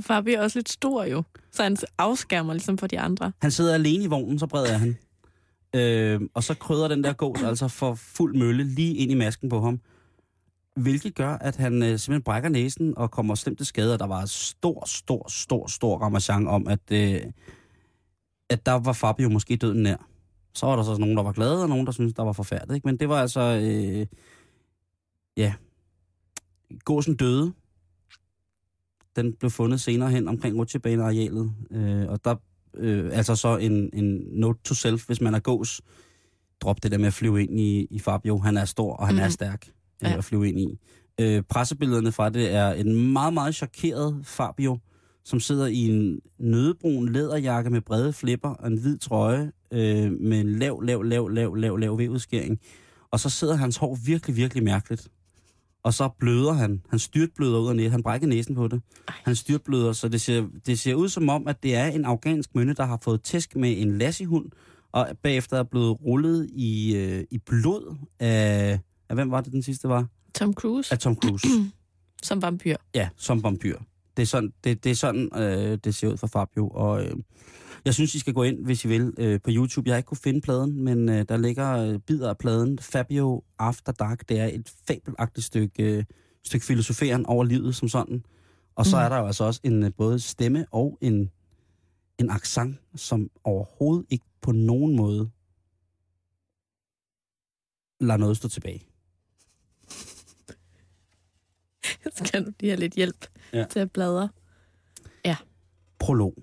[0.00, 3.32] Fabio er også lidt stor jo, så han afskærmer ligesom for de andre.
[3.42, 4.96] Han sidder alene i vognen, så bred er han.
[5.74, 9.48] Øh, og så krydder den der gås altså for fuld mølle lige ind i masken
[9.48, 9.80] på ham.
[10.76, 13.92] Hvilket gør, at han øh, simpelthen brækker næsen og kommer slemt til skade.
[13.92, 17.22] Og der var stor, stor, stor, stor ramachan om, at, øh,
[18.50, 20.08] at der var Fabio måske døden nær.
[20.54, 22.74] Så var der så nogen, der var glade, og nogen, der syntes, der var forfærdeligt.
[22.74, 22.88] Ikke?
[22.88, 23.40] Men det var altså...
[23.40, 24.06] Øh,
[25.36, 25.54] ja.
[26.84, 27.52] Gåsen døde.
[29.18, 31.52] Den blev fundet senere hen omkring rutsjebanearealet.
[31.70, 32.34] Øh, og der
[32.76, 35.80] øh, altså så en, en note to self, hvis man er gås.
[36.60, 38.38] Drop det der med at flyve ind i, i Fabio.
[38.38, 39.20] Han er stor, og han mm.
[39.20, 39.30] er Mhm.
[39.30, 39.66] stærk
[40.02, 40.08] Ja.
[40.08, 40.16] ja.
[40.18, 40.78] at flyve ind i.
[41.20, 44.78] Øh, pressebillederne fra det er en meget, meget chokeret Fabio,
[45.24, 50.40] som sidder i en nødebrun læderjakke med brede flipper og en hvid trøje øh, med
[50.40, 52.58] en lav, lav, lav, lav, lav, lav vevudskæring.
[53.10, 55.08] Og så sidder hans hår virkelig, virkelig mærkeligt.
[55.88, 56.82] Og så bløder han.
[56.88, 57.90] Han styrtbløder ud af næsen.
[57.90, 58.82] Han brækker næsen på det.
[59.08, 62.54] Han styrtbløder, så det ser, det ser ud som om, at det er en afghansk
[62.54, 64.46] mynde, der har fået tæsk med en lassihund,
[64.92, 69.16] og bagefter er blevet rullet i, øh, i blod af, af...
[69.16, 70.06] Hvem var det, den sidste var?
[70.34, 71.48] Tom Cruise Af Tom Cruise.
[72.22, 72.76] som vampyr.
[72.94, 73.78] ja, som vampyr.
[74.16, 76.68] det er sådan, det, det, er sådan øh, det ser ud for Fabio.
[76.68, 77.12] Og øh,
[77.84, 79.88] jeg synes, I skal gå ind, hvis I vil, øh, på YouTube.
[79.88, 82.78] Jeg har ikke kunne finde pladen, men øh, der ligger øh, bidder af pladen.
[82.78, 86.04] Fabio After Dark, det er et fabelagtigt stykke, øh,
[86.44, 88.24] stykke filosoferen over livet som sådan.
[88.74, 89.02] Og så Mm.
[89.02, 91.30] er der jo altså også en øh, både stemme og en,
[92.18, 95.30] en accent, som overhovedet ikke på nogen måde
[98.00, 98.82] lader noget stå tilbage.
[102.24, 103.58] Skal du lige have lidt hjælp Ja.
[103.58, 103.64] ja.
[103.70, 104.28] til at bladre?
[106.00, 106.34] Prolog.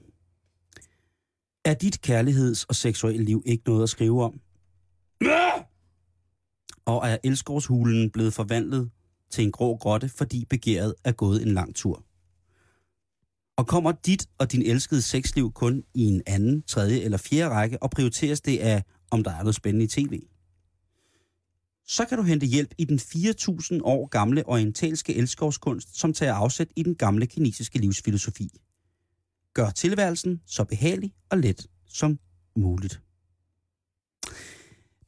[1.66, 4.40] Er dit kærligheds- og seksuelle liv ikke noget at skrive om?
[6.86, 8.92] Og er elskovshulen blevet forvandlet
[9.32, 12.04] til en grå grotte, fordi begæret er gået en lang tur?
[13.58, 17.84] Og kommer dit og din elskede sexliv kun i en anden, tredje eller fjerde række,
[17.84, 20.22] og prioriteres det af, om der er noget spændende i tv?
[21.88, 26.68] Så kan du hente hjælp i den 4.000 år gamle orientalske elskovskunst, som tager afsæt
[26.76, 28.50] i den gamle kinesiske livsfilosofi
[29.56, 32.20] gør tilværelsen så behagelig og let som
[32.56, 33.02] muligt.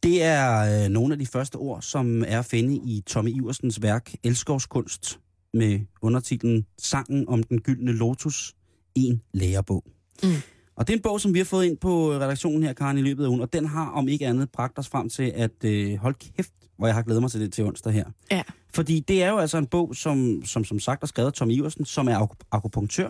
[0.04, 3.82] Det er øh, nogle af de første ord, som er at finde i Tommy Iversens
[3.82, 5.20] værk Elskovskunst
[5.54, 8.56] med undertitlen Sangen om den gyldne lotus,
[8.96, 9.84] en lærebog.
[10.24, 10.30] Mm.
[10.76, 13.02] Og det er en bog, som vi har fået ind på redaktionen her, Karen, i
[13.02, 15.96] løbet af ugen, og den har om ikke andet bragt os frem til, at øh,
[15.96, 18.06] hold kæft, hvor jeg har glædet mig til det til onsdag her.
[18.32, 18.44] Ja.
[18.74, 21.50] Fordi det er jo altså en bog, som som, som sagt er skrevet af Tom
[21.50, 23.10] Iversen, som er ak- akupunktør.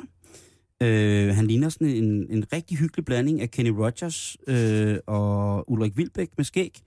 [0.84, 5.98] Øh, han ligner sådan en, en rigtig hyggelig blanding af Kenny Rogers øh, og Ulrik
[5.98, 6.80] Vilbæk med skæg.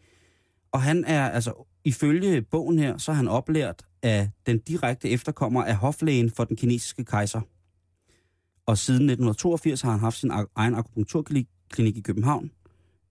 [0.72, 5.64] Og han er, altså ifølge bogen her, så er han oplært af den direkte efterkommer
[5.64, 7.40] af hoflægen for den kinesiske kejser.
[8.66, 12.50] Og siden 1982 har han haft sin egen akupunkturklinik klinik i København.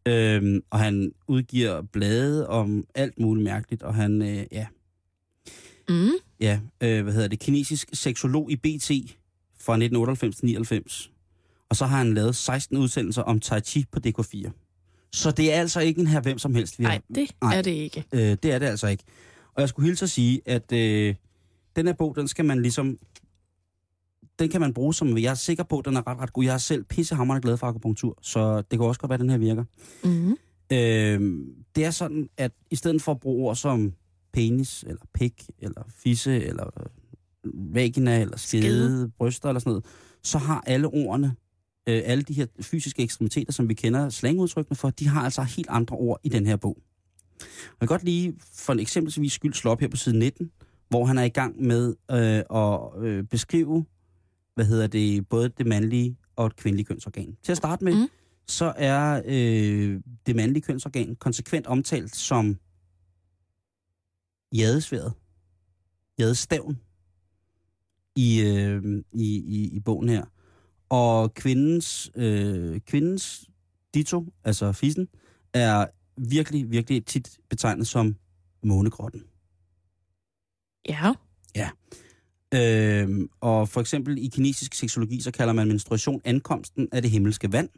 [0.08, 4.68] Øhm, og han udgiver blade om alt muligt mærkeligt, og han, øh, ja,
[5.90, 6.10] Mm.
[6.40, 8.92] ja, øh, hvad hedder det, kinesisk seksolog i BT
[9.70, 11.12] fra 1998 til 99.
[11.70, 14.52] Og så har han lavet 16 udsendelser om Tai Chi på DK4.
[15.14, 16.80] Så det er altså ikke en her hvem som helst.
[16.80, 17.58] Vi har, Nej, det Nej.
[17.58, 18.04] er det ikke.
[18.12, 19.04] øh, det er det altså ikke.
[19.54, 21.16] Og jeg skulle hilse at sige, at øh,
[21.76, 22.98] den her bog, den skal man ligesom...
[24.40, 25.18] Den kan man bruge som...
[25.18, 26.44] Jeg er sikker på, at den er ret, ret god.
[26.44, 29.30] Jeg er selv pissehammerende glad for akupunktur, så det kan også godt være, at den
[29.30, 29.64] her virker.
[30.04, 30.32] Mm.
[30.72, 33.94] Øh, det er sådan, at i stedet for at bruge ord som
[34.34, 36.92] penis, eller pik, eller fisse, eller
[37.54, 39.12] vagina, eller skede, Skede.
[39.18, 39.86] bryster, eller sådan noget,
[40.24, 41.36] så har alle ordene,
[41.90, 45.70] øh, alle de her fysiske ekstremiteter, som vi kender slangudtrykkene for, de har altså helt
[45.70, 46.78] andre ord i den her bog.
[47.40, 47.48] Jeg
[47.80, 50.52] vil godt lige for en eksempelvis skyld slå op her på side 19,
[50.90, 53.86] hvor han er i gang med øh, at øh, beskrive,
[54.56, 57.38] hvad hedder det, både det mandlige og et kvindelige kønsorgan.
[57.44, 58.08] Til at starte med, mm.
[58.48, 62.58] så er øh, det mandlige kønsorgan konsekvent omtalt som
[64.56, 65.14] jadesværet,
[66.20, 66.80] jadestaven
[68.16, 70.26] i, øh, i, i, i bogen her.
[70.90, 73.50] Og kvindens, øh, kvindens
[73.94, 75.08] dito, altså fissen,
[75.54, 75.86] er
[76.18, 78.16] virkelig, virkelig tit betegnet som
[78.64, 79.24] månegrotten.
[81.56, 81.70] Ja.
[82.54, 87.52] Øh, og for eksempel i kinesisk seksologi, så kalder man menstruation ankomsten af det himmelske
[87.52, 87.70] vand,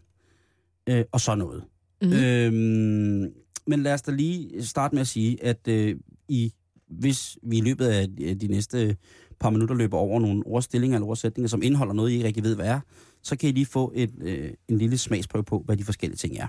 [0.87, 1.63] øh, og så noget.
[2.01, 2.13] Mm.
[2.13, 3.33] Øhm,
[3.67, 5.95] men lad os da lige starte med at sige, at øh,
[6.27, 6.53] i,
[6.87, 8.07] hvis vi i løbet af
[8.39, 8.97] de næste
[9.41, 12.55] par minutter løber over nogle ordstillinger eller ordsætninger, som indeholder noget, I ikke rigtig ved,
[12.55, 12.79] hvad er,
[13.21, 16.37] så kan I lige få et, øh, en lille smagsprøve på, hvad de forskellige ting
[16.37, 16.47] er.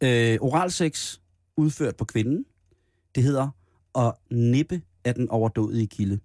[0.00, 1.18] Øh, oralsex
[1.56, 2.44] udført på kvinden,
[3.14, 3.48] det hedder
[3.98, 6.20] at nippe af den overdådige kilde.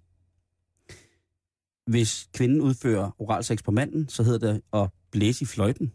[1.86, 5.92] Hvis kvinden udfører oralsex på manden, så hedder det at blæse i fløjten.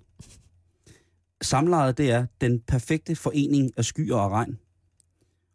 [1.41, 4.59] Samlejet, det er den perfekte forening af skyer og regn.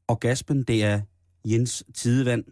[0.09, 1.01] Orgasmen, det er
[1.44, 2.44] Jens Tidevand.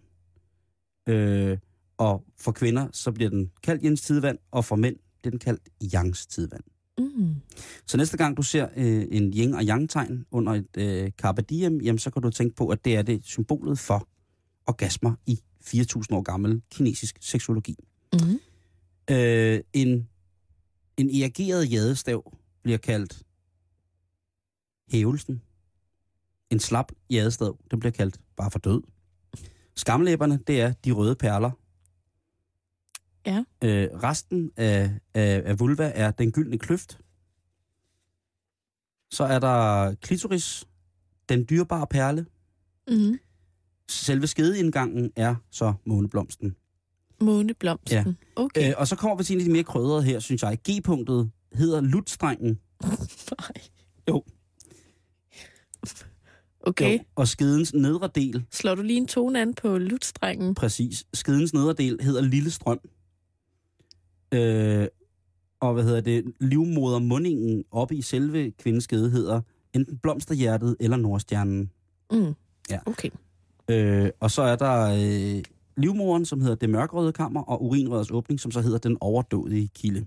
[1.08, 1.58] Øh,
[1.98, 5.62] og for kvinder, så bliver den kaldt Jens Tidevand, og for mænd, bliver den kaldt
[5.94, 6.64] Yangs Tidevand.
[6.98, 7.34] Mm.
[7.86, 11.42] Så næste gang du ser øh, en yin og yang tegn under et øh, carpe
[11.42, 14.08] diem, jamen, så kan du tænke på, at det er det symbolet for
[14.66, 15.76] orgasmer i 4.000
[16.10, 17.76] år gammel kinesisk seksologi.
[18.12, 18.38] Mm.
[19.10, 20.08] Øh, en,
[20.96, 22.32] en erigeret jadestav
[22.62, 23.22] bliver kaldt
[24.90, 25.42] hævelsen.
[26.50, 28.82] En slap jadestav, den bliver kaldt bare for død.
[29.76, 31.50] Skamlæberne, det er de røde perler.
[33.28, 33.44] Ja.
[33.64, 36.98] Øh, resten af, af, af vulva er den gyldne kløft.
[39.10, 40.64] Så er der klitoris,
[41.28, 42.26] den dyrebare perle.
[42.88, 43.18] Mm.
[43.90, 46.56] Selve skedeindgangen er så måneblomsten.
[47.20, 48.06] Måneblomsten.
[48.06, 48.12] Ja.
[48.36, 48.68] Okay.
[48.68, 50.58] Øh, og så kommer vi til en af de mere krydrede her, synes jeg.
[50.70, 52.60] G-punktet hedder lutstrengen.
[53.38, 53.52] Nej.
[54.08, 54.24] Jo.
[56.60, 56.98] Okay.
[56.98, 60.54] Jo, og skedens nedre del, Slår du lige en tone an på lutstrengen?
[60.54, 62.78] præcis, skedens nedre del hedder lille strøm.
[64.32, 64.86] Øh,
[65.60, 66.24] og hvad hedder det?
[66.40, 69.40] Livmodermundingen oppe i selve kvindens skede hedder
[69.74, 71.70] enten blomsterhjertet eller nordstjernen.
[72.12, 72.34] Mm.
[72.70, 72.78] Ja.
[72.86, 73.10] Okay.
[73.70, 75.42] Øh, og så er der øh,
[75.76, 80.06] livmoderen, som hedder det mørkrøde kammer, og urinrørets åbning, som så hedder den overdådige kilde.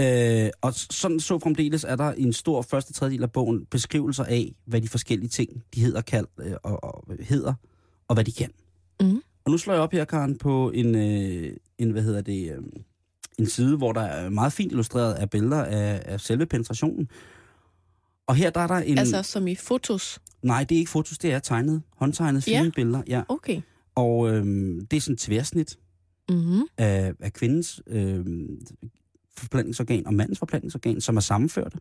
[0.00, 4.24] Øh, og sådan så fremdeles er der i en stor første tredjedel af bogen beskrivelser
[4.24, 7.54] af, hvad de forskellige ting, de hedder, kald, øh, og, og, hedder,
[8.08, 8.50] og hvad de kan.
[9.00, 9.22] Mhm.
[9.44, 12.58] Og nu slår jeg op her, Karen, på en, øh, en hvad hedder det, øh,
[13.38, 17.08] en side, hvor der er meget fint illustreret af billeder af, af selve penetrationen.
[18.26, 18.98] Og her der er der en...
[18.98, 20.20] Altså som i fotos.
[20.42, 21.82] Nej, det er ikke fotos, det er tegnet.
[21.96, 22.70] Håndtegnet, fine Ja.
[22.74, 23.22] billeder, ja.
[23.28, 23.60] Okay.
[23.94, 25.78] Og øhm, det er sådan et tværsnit
[26.28, 26.62] Mm-hmm.
[26.78, 28.66] af, af kvindens øhm,
[29.36, 31.74] forplantningsorgan og mandens forplantningsorgan, som er sammenført.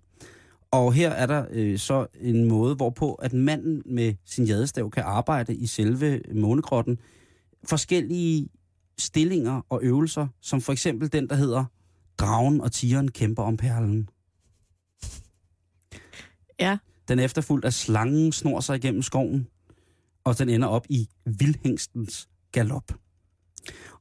[0.71, 5.03] Og her er der øh, så en måde, hvorpå at manden med sin jadestav kan
[5.03, 6.99] arbejde i selve månegrotten.
[7.63, 8.49] Forskellige
[8.97, 11.65] stillinger og øvelser, som for eksempel den, der hedder
[12.17, 14.09] Dragen og tigeren kæmper om perlen.
[16.59, 16.77] Ja.
[17.07, 19.47] Den er efterfulgt af slangen snor sig igennem skoven,
[20.23, 22.91] og den ender op i vildhængstens galop.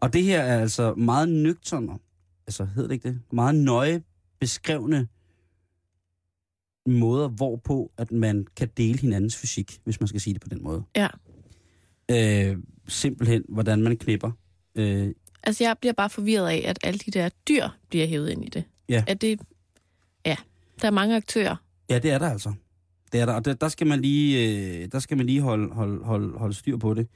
[0.01, 1.99] Og det her er altså meget nøgterne,
[2.47, 3.21] altså hedder det ikke det?
[3.33, 4.03] Meget nøje
[4.41, 5.09] beskrevne
[6.87, 10.63] måder, hvorpå at man kan dele hinandens fysik, hvis man skal sige det på den
[10.63, 10.85] måde.
[10.97, 11.09] Ja.
[12.11, 12.57] Øh,
[12.89, 14.31] simpelthen, hvordan man knipper.
[14.75, 15.09] Øh,
[15.43, 18.49] Altså, jeg bliver bare forvirret af, at alle de der dyr bliver hævet ind i
[18.49, 18.65] det.
[18.89, 19.05] Ja.
[19.07, 19.41] At det...
[20.27, 20.37] Ja.
[20.83, 21.57] Der er mange aktører.
[21.91, 22.53] ja, det er der altså.
[23.13, 24.49] Det er der, og der, der skal man lige,
[24.83, 27.09] øh, der skal man lige holde, holde, holde, holde styr på det.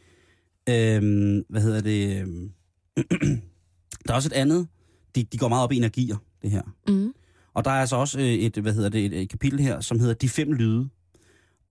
[0.69, 2.21] Øh, hvad hedder det?
[2.21, 2.51] øhm,
[4.07, 4.69] der er også et andet.
[5.15, 6.63] De, de går meget op i energier, det her.
[6.89, 7.15] Mm.
[7.55, 9.99] Og der er altså også øh, et, hvad hedder det, et, et kapitel her, som
[10.01, 10.89] hedder De fem lyde.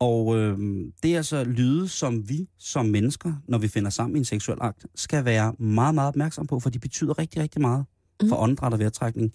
[0.03, 0.57] Og øh,
[1.03, 4.57] det er altså lyde, som vi som mennesker, når vi finder sammen i en seksuel
[4.61, 7.85] akt, skal være meget, meget opmærksom på, for de betyder rigtig, rigtig meget
[8.29, 9.33] for åndedræt og vejrtrækning.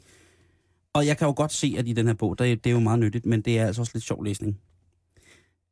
[0.93, 2.75] Og jeg kan jo godt se, at i den her bog, der, er- det er
[2.75, 4.61] jo meget nyttigt, men det er altså også lidt sjov læsning.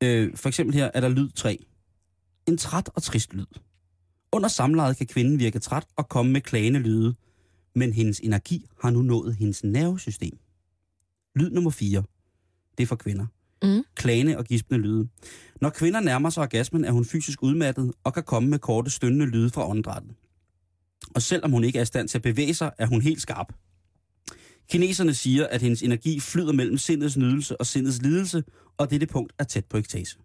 [0.02, 1.64] Øh, for eksempel her er der lyd 3.
[2.48, 3.46] En træt og trist lyd.
[4.32, 7.14] Under samlejet kan kvinden virke træt og komme med klagende lyde,
[7.74, 10.38] men hendes energi har nu nået hendes nervesystem.
[11.36, 12.02] Lyd nummer 4.
[12.78, 13.26] Det er for kvinder.
[13.62, 13.82] Mm.
[13.94, 15.08] Klagende og gispende lyde.
[15.60, 19.26] Når kvinder nærmer sig orgasmen, er hun fysisk udmattet og kan komme med korte, stønnende
[19.26, 20.10] lyde fra åndedrættet.
[21.14, 23.52] Og selvom hun ikke er i stand til at bevæge sig, er hun helt skarp.
[24.70, 28.44] Kineserne siger, at hendes energi flyder mellem sindets nydelse og sindets lidelse,
[28.76, 30.16] og dette punkt er tæt på ekstase.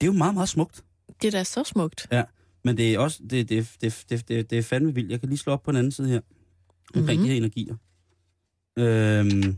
[0.00, 0.84] Det er jo meget, meget smukt.
[1.22, 2.06] Det er da så smukt.
[2.12, 2.22] Ja,
[2.64, 5.10] men det er også det, det, det, det, det, det er fandme vildt.
[5.10, 6.20] Jeg kan lige slå op på den anden side her,
[6.94, 7.04] omkring Mhm.
[7.10, 7.22] mm-hmm.
[7.24, 7.76] de her energier.
[8.78, 9.56] Øhm,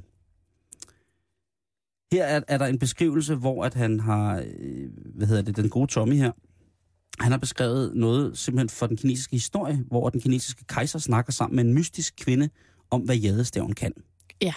[2.13, 5.69] her er, er der en beskrivelse, hvor at han har, øh, hvad hedder det, den
[5.69, 6.33] gode Tommy her,
[7.21, 11.57] han har beskrevet noget simpelthen for den kinesiske historie, hvor den kinesiske kejser snakker sammen
[11.57, 12.49] med en mystisk kvinde
[12.91, 13.93] om, hvad jadestaven kan.
[14.43, 14.55] Ja.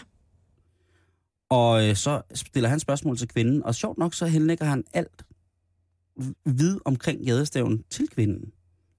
[1.50, 5.26] Og øh, så stiller han spørgsmål til kvinden, og sjovt nok så henlægger han alt
[6.46, 8.52] vid omkring jadestaven til kvinden.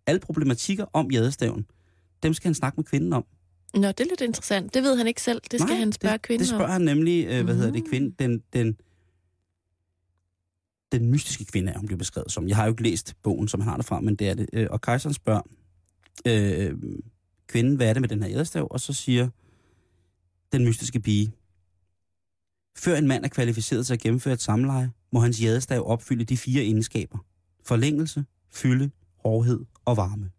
[0.06, 1.66] Alle problematikker om jadestaven,
[2.22, 3.24] dem skal han snakke med kvinden om.
[3.74, 4.74] Nå, det er lidt interessant.
[4.74, 5.40] Det ved han ikke selv.
[5.50, 7.82] Det skal Nej, han spørge det, kvinden Det spørger han nemlig, øh, hvad hedder det,
[7.82, 7.88] Mm.
[7.90, 8.76] kvinden, den, den,
[10.92, 12.48] den mystiske kvinde er hun bliver beskrevet som.
[12.48, 14.46] Jeg har jo ikke læst bogen, som han har derfra, men det er det.
[14.52, 15.40] Øh, Og kejseren spørger
[16.26, 16.74] øh,
[17.46, 18.66] kvinden, hvad er det med den her jadestav?
[18.70, 19.28] Og så siger
[20.52, 21.32] den mystiske pige,
[22.78, 26.36] før en mand er kvalificeret til at gennemføre et samleje, må hans jadestav opfylde de
[26.36, 27.18] fire egenskaber.
[27.64, 28.90] Forlængelse, fylde,
[29.24, 30.30] hårdhed og varme.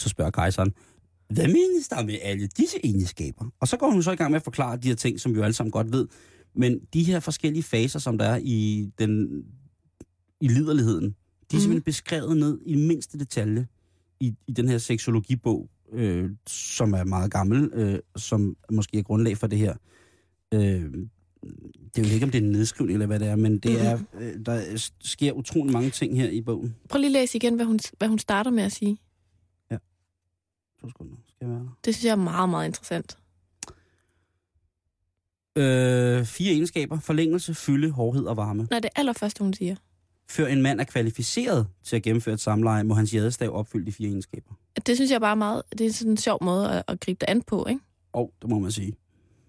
[0.00, 0.72] Så spørger kejseren,
[1.30, 3.44] hvad menes der med alle disse egenskaber?
[3.60, 5.38] Og så går hun så i gang med at forklare de her ting, som vi
[5.38, 6.08] jo alle sammen godt ved.
[6.54, 9.42] Men de her forskellige faser, som der er i, den,
[10.40, 11.14] i liderligheden, de er
[11.52, 11.60] Mhm.
[11.60, 13.66] simpelthen beskrevet ned i mindste detalje
[14.20, 19.36] i, i den her seksologibog, øh, som er meget gammel, øh, som måske er grundlag
[19.38, 19.74] for det her.
[20.54, 20.60] Øh,
[21.94, 23.86] det er jo ikke, om det er en nedskrivning eller hvad det er, men det
[23.86, 26.74] er, øh, der sker utrolig mange ting her i bogen.
[26.88, 28.98] Prøv lige at læse igen, hvad hun, hvad hun starter med at sige.
[30.80, 31.78] To sekunder, skal jeg der?
[31.84, 33.18] Det synes jeg er meget, meget interessant.
[35.56, 37.00] Øh, fire egenskaber.
[37.00, 38.66] Forlængelse, fylde, hårdhed og varme.
[38.70, 39.76] Nej, det allerførste, hun siger.
[40.28, 43.92] Før en mand er kvalificeret til at gennemføre et samleje, må hans jadestav opfylde de
[43.92, 44.54] fire egenskaber.
[44.86, 45.62] Det synes jeg bare er meget...
[45.78, 47.80] Det er sådan en sjov måde at, at gribe det an på, ikke?
[48.12, 48.96] Og det må man sige.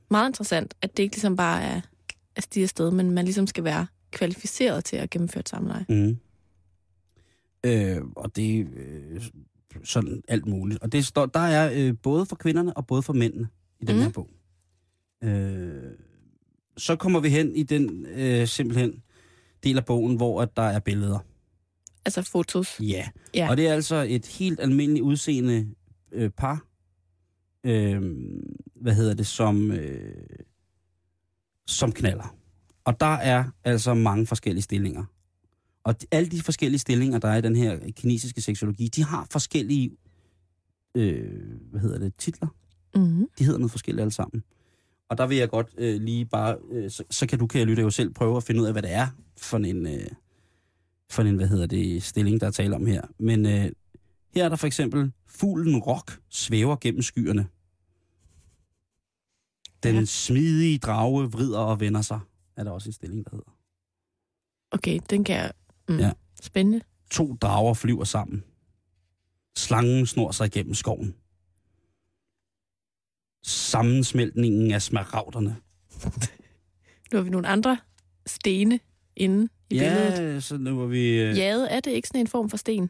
[0.10, 1.82] Meget interessant, at det ikke ligesom bare er
[2.36, 5.86] at stige afsted, men man ligesom skal være kvalificeret til at gennemføre et samleje.
[5.90, 6.18] Mm.
[7.64, 9.22] Øh, og det øh,
[9.84, 10.80] sådan alt muligt.
[10.84, 13.48] Og det står, der er øh, både for kvinderne og både for mændene
[13.80, 14.02] i den Mm.
[14.02, 14.30] her bog.
[15.24, 15.92] Øh,
[16.78, 19.04] så kommer vi hen i den øh, simpelthen
[19.64, 21.20] del af bogen, hvor at der er billeder.
[22.06, 22.80] Altså fotos.
[22.80, 23.08] Ja.
[23.36, 23.50] Ja.
[23.50, 25.68] Og det er altså et helt almindeligt udseende
[26.12, 26.66] øh, par,
[27.64, 28.02] øh,
[28.76, 30.16] hvad hedder det, som, øh,
[31.68, 32.36] som knaller.
[32.86, 35.04] Og der er altså mange forskellige stillinger.
[35.84, 39.28] Og de, alle de forskellige stillinger, der er i den her kinesiske seksologi, de har
[39.32, 39.92] forskellige,
[40.96, 42.48] øh, hvad hedder det, titler.
[42.96, 43.28] Mm-hmm.
[43.40, 44.44] De hedder noget forskelligt alle sammen.
[45.10, 47.68] Og der vil jeg godt øh, lige bare, øh, så, så kan du, kan jeg
[47.68, 49.08] lytte jo selv, prøve at finde ud af, hvad det er
[49.38, 50.08] for en, øh,
[51.10, 53.02] for en hvad hedder det, stilling, der er tale om her.
[53.20, 53.72] Men øh,
[54.36, 57.48] her er der for eksempel, fuglen rock svæver gennem skyerne.
[59.84, 60.06] Den Ja.
[60.06, 62.20] smidige drage vrider og vender sig,
[62.56, 63.52] er der også en stilling, der hedder.
[64.72, 65.52] Okay, den kan jeg...
[65.92, 66.00] Mm.
[66.00, 66.12] Ja.
[66.42, 66.82] Spændende.
[67.12, 68.44] To drager flyver sammen.
[69.58, 71.16] Slangen snor sig igennem skoven.
[73.44, 75.56] Sammensmeltningen af smaragderne.
[77.12, 77.78] Nu har vi nogle andre
[78.26, 78.80] stene
[79.16, 80.34] inde i billedet.
[80.34, 81.22] Ja, så nu var vi...
[81.22, 81.38] Øh...
[81.38, 82.90] Jade, er det ikke sådan en form for sten?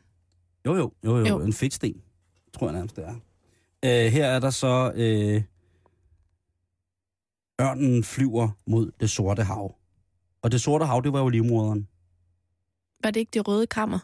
[0.66, 1.26] Jo, jo, jo, jo, Jo.
[1.28, 1.42] jo.
[1.42, 2.02] en fedtsten,
[2.54, 3.16] tror jeg nærmest det er.
[3.86, 4.92] Øh, her er der så...
[4.96, 5.44] Øh...
[7.62, 9.76] Ørnen flyver mod det sorte hav.
[10.42, 11.88] Og det sorte hav, det var jo livmoderen.
[13.04, 14.00] Var det ikke det røde kammer?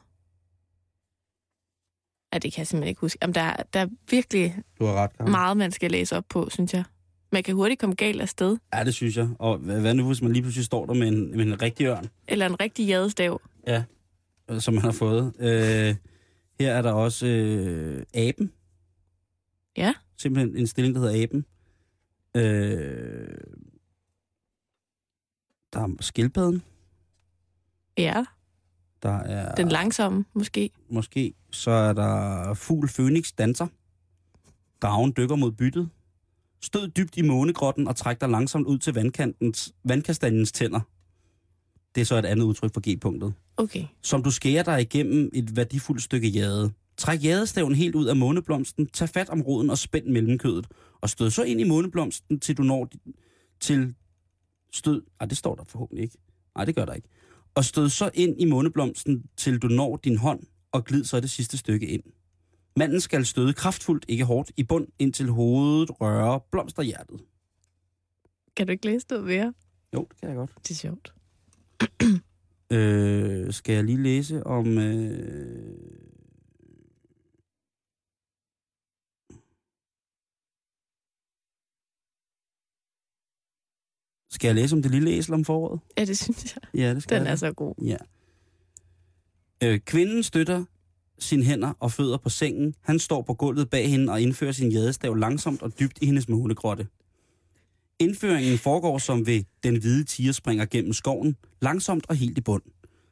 [2.34, 3.18] Ja, det kan jeg simpelthen ikke huske.
[3.22, 5.32] Jamen, der, er- der er virkelig Du har ret, Karen.
[5.32, 6.84] meget, man skal læse op på, synes jeg.
[7.32, 8.58] Man kan hurtigt komme galt af sted.
[8.74, 9.30] Ja, det synes jeg.
[9.40, 11.86] Og hvad, hvad nu, hvis man lige pludselig står der med en, med en rigtig
[11.86, 12.08] ørn?
[12.28, 13.42] Eller en rigtig jadestav.
[13.68, 13.84] Ja,
[14.50, 15.34] øh, som man har fået.
[15.40, 15.96] Øh,
[16.60, 18.52] her er der også øh, aben.
[19.78, 19.94] Ja.
[20.18, 21.46] Simpelthen en stilling, der hedder aben.
[22.36, 23.38] Øh,
[25.74, 26.64] der er skildpadden.
[27.98, 28.26] Ja,
[29.04, 30.70] Der er den langsomme måske.
[30.90, 31.34] måske.
[31.52, 33.68] Så er der fugl Phoenix danser.
[34.82, 35.90] Dragen dykker mod byttet.
[36.62, 40.80] Stød dybt i månegrotten og træk dig langsomt ud til vandkantens, vandkastanjens tænder.
[41.96, 43.34] Det er så et andet udtryk for G-punktet.
[43.58, 43.86] Okay.
[44.02, 46.72] som du skærer dig igennem et værdifuldt stykke jade.
[46.98, 50.68] Træk jadestaven helt ud af måneblomsten, tag fat om roden og spænd mellemkødet,
[51.02, 52.90] og stød så ind i måneblomsten, til du når
[53.60, 53.96] til
[54.74, 55.04] stød...
[55.20, 56.18] Ah, det står der forhåbentlig ikke.
[56.56, 57.08] Nej, det gør der ikke.
[57.58, 60.40] Og stød så ind i måneblomsten, til du når din hånd,
[60.72, 62.04] og glid så det sidste stykke ind.
[62.76, 67.20] Manden skal støde kraftfuldt, ikke hårdt, i bund, indtil hovedet rører blomsterhjertet.
[68.56, 69.54] Kan du ikke læse noget mere?
[69.94, 70.52] Jo, det kan jeg godt.
[70.64, 71.14] Det er sjovt.
[72.72, 74.78] Øh, skal jeg lige læse om...
[74.78, 76.07] Øh...
[84.38, 85.80] Skal jeg læse om det lille æsel om foråret?
[85.98, 86.82] Ja, det synes jeg.
[86.82, 87.32] Ja, det skal Den jeg.
[87.32, 87.76] er så god.
[87.86, 87.96] Ja.
[89.64, 90.66] Øh, kvinden støtter
[91.20, 92.76] sine hænder og fødder på sengen.
[92.82, 96.30] Han står på gulvet bag hende og indfører sin jadestav langsomt og dybt i hendes
[96.30, 96.88] månegrotte.
[98.00, 102.64] Indføringen foregår som ved den hvide tiger springer gennem skoven, langsomt og helt i bund.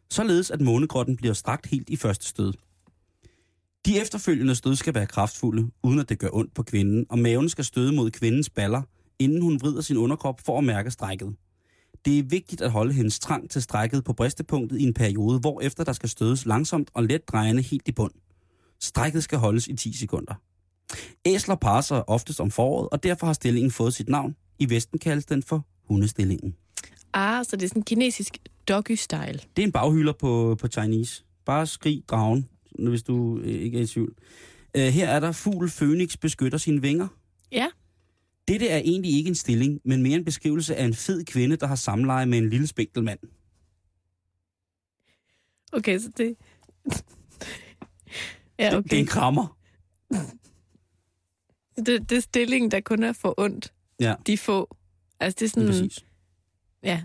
[0.09, 2.53] Således at månegrotten bliver strakt helt i første stød.
[3.85, 7.49] De efterfølgende stød skal være kraftfulde, uden at det gør ondt på kvinden, og maven
[7.49, 8.81] skal støde mod kvindens baller,
[9.19, 11.35] inden hun vrider sin underkrop for at mærke strækket.
[12.05, 15.61] Det er vigtigt at holde hendes trang til strækket på bristepunktet i en periode, hvor
[15.61, 18.11] efter der skal stødes langsomt og let drejende helt i bund.
[18.81, 20.33] Strækket skal holdes i 10 sekunder.
[21.25, 24.35] Æsler parer sig oftest om foråret, og derfor har stillingen fået sit navn.
[24.59, 26.55] I Vesten kaldes den for hundestillingen.
[27.13, 28.37] Ah, så det er sådan en kinesisk
[28.71, 29.39] doggy-style.
[29.55, 31.23] Det er en baghylder på, på Chinese.
[31.45, 32.49] Bare skrig dragen,
[32.79, 34.13] hvis du ikke er i tvivl.
[34.77, 37.07] Øh, her er der fugl Phoenix beskytter sine vinger.
[37.51, 37.67] Ja.
[38.47, 41.67] Dette er egentlig ikke en stilling, men mere en beskrivelse af en fed kvinde, der
[41.67, 43.19] har samleje med en lille spinkel mand.
[45.71, 46.35] Okay, så det...
[48.59, 48.97] ja, Det, det er okay.
[48.97, 49.57] en krammer.
[51.85, 53.73] Det, det er stillingen, der kun er for ondt.
[53.99, 54.15] Ja.
[54.27, 54.75] De få.
[55.19, 55.67] Altså, det er sådan...
[55.67, 56.05] præcis.
[56.83, 57.01] Ja.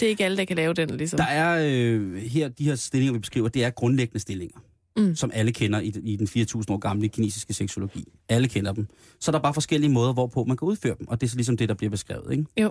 [0.00, 1.16] Det er ikke alle, der kan lave den, ligesom.
[1.16, 4.60] Der er øh, her, de her stillinger, vi beskriver, det er grundlæggende stillinger,
[4.96, 5.16] Mm.
[5.16, 8.04] som alle kender i, i den 4.000 år gamle kinesiske seksologi.
[8.28, 8.86] Alle kender dem.
[9.20, 11.36] Så er der bare forskellige måder, hvorpå man kan udføre dem, og det er så
[11.36, 12.44] ligesom det, der bliver beskrevet, ikke?
[12.60, 12.70] Jo.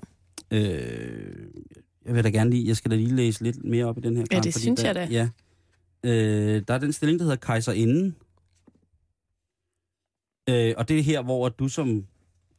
[0.52, 1.48] Øh,
[2.06, 4.16] jeg vil da gerne lige, jeg skal da lige læse lidt mere op i den
[4.16, 4.22] her.
[4.22, 5.08] Ja, Karen, det synes der, jeg da.
[5.12, 5.30] Ja.
[6.04, 8.16] Øh, der er den stilling, der hedder kejserinden.
[10.50, 12.06] Øh, og det er her, hvor du som...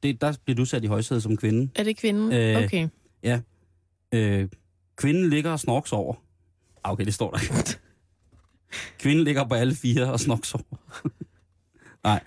[0.02, 1.70] Det, der bliver du sat i højsædet som kvinde.
[1.74, 2.32] Er det kvinden?
[2.32, 2.88] Øh, okay.
[4.14, 4.48] Øh,
[4.96, 6.14] kvinden ligger og snorks over.
[6.84, 7.38] Ah, okay, det står der.
[8.98, 10.64] Kvinden ligger på alle fire og snorks over.
[12.04, 12.20] Nej.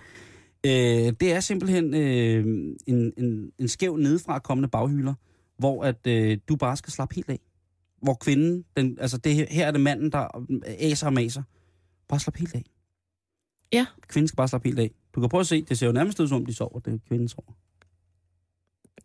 [0.66, 2.44] Øh, det er simpelthen øh,
[2.86, 5.14] en, en, en skæv nedefra kommende baghylder,
[5.58, 7.40] hvor at øh, du bare skal slappe helt af.
[8.02, 11.42] Hvor kvinden, den, altså det, her- er det manden, der aser og maser.
[12.08, 12.64] Bare slap helt af.
[13.72, 13.86] Ja.
[14.08, 14.90] Kvinden skal bare slappe helt af.
[15.14, 16.78] Du kan prøve at se, det ser jo nærmest ud som om, de sover.
[16.80, 17.52] Det er kvinden sover.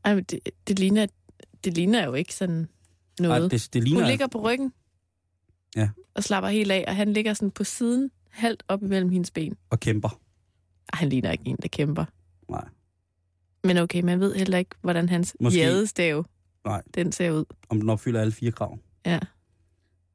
[0.06, 1.08] Ej, men det, det, ligner,
[1.64, 2.68] det ligner jo ikke sådan
[3.20, 3.42] noget.
[3.44, 4.00] Ej, det, det ligner...
[4.02, 4.74] Hun ligger på ryggen.
[5.76, 5.90] Ja.
[6.14, 9.58] Og slapper helt af, og han ligger sådan på siden, halvt op imellem hendes ben.
[9.70, 10.10] Og kæmper.
[10.94, 12.06] Ej, han ligner ikke en, der kæmper.
[12.50, 12.66] Nej.
[13.64, 16.26] Men okay, man ved heller ikke, hvordan hans Måske- jadestav,
[16.66, 16.82] Nej.
[16.96, 17.46] den ser ud.
[17.70, 18.80] Om den opfylder alle fire krav.
[19.06, 19.20] Ja.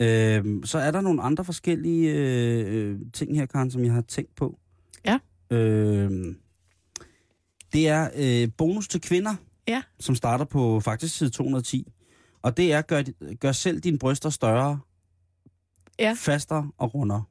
[0.01, 4.01] Øhm, så er der nogle andre forskellige øh, øh, ting her, Karen, som jeg har
[4.01, 4.59] tænkt på.
[5.07, 5.19] Ja.
[5.51, 6.39] Øhm,
[7.73, 9.35] det er øh, bonus til kvinder,
[9.69, 9.83] Ja.
[10.01, 11.93] som starter på faktisk side 210.
[12.43, 13.03] Og det er, gør,
[13.41, 14.81] gør selv dine bryster større,
[15.99, 16.15] Ja.
[16.19, 17.25] fastere og rundere.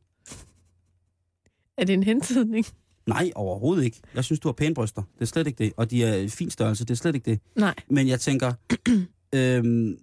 [1.77, 2.65] Er det en hentydning?
[3.07, 4.01] Nej, overhovedet ikke.
[4.15, 5.01] Jeg synes, du har pæne bryster.
[5.13, 5.73] Det er slet ikke det.
[5.77, 6.85] Og de er i fin størrelse.
[6.85, 7.39] Det er slet ikke det.
[7.55, 7.75] Nej.
[7.87, 8.53] Men jeg tænker,
[9.35, 9.97] øhm,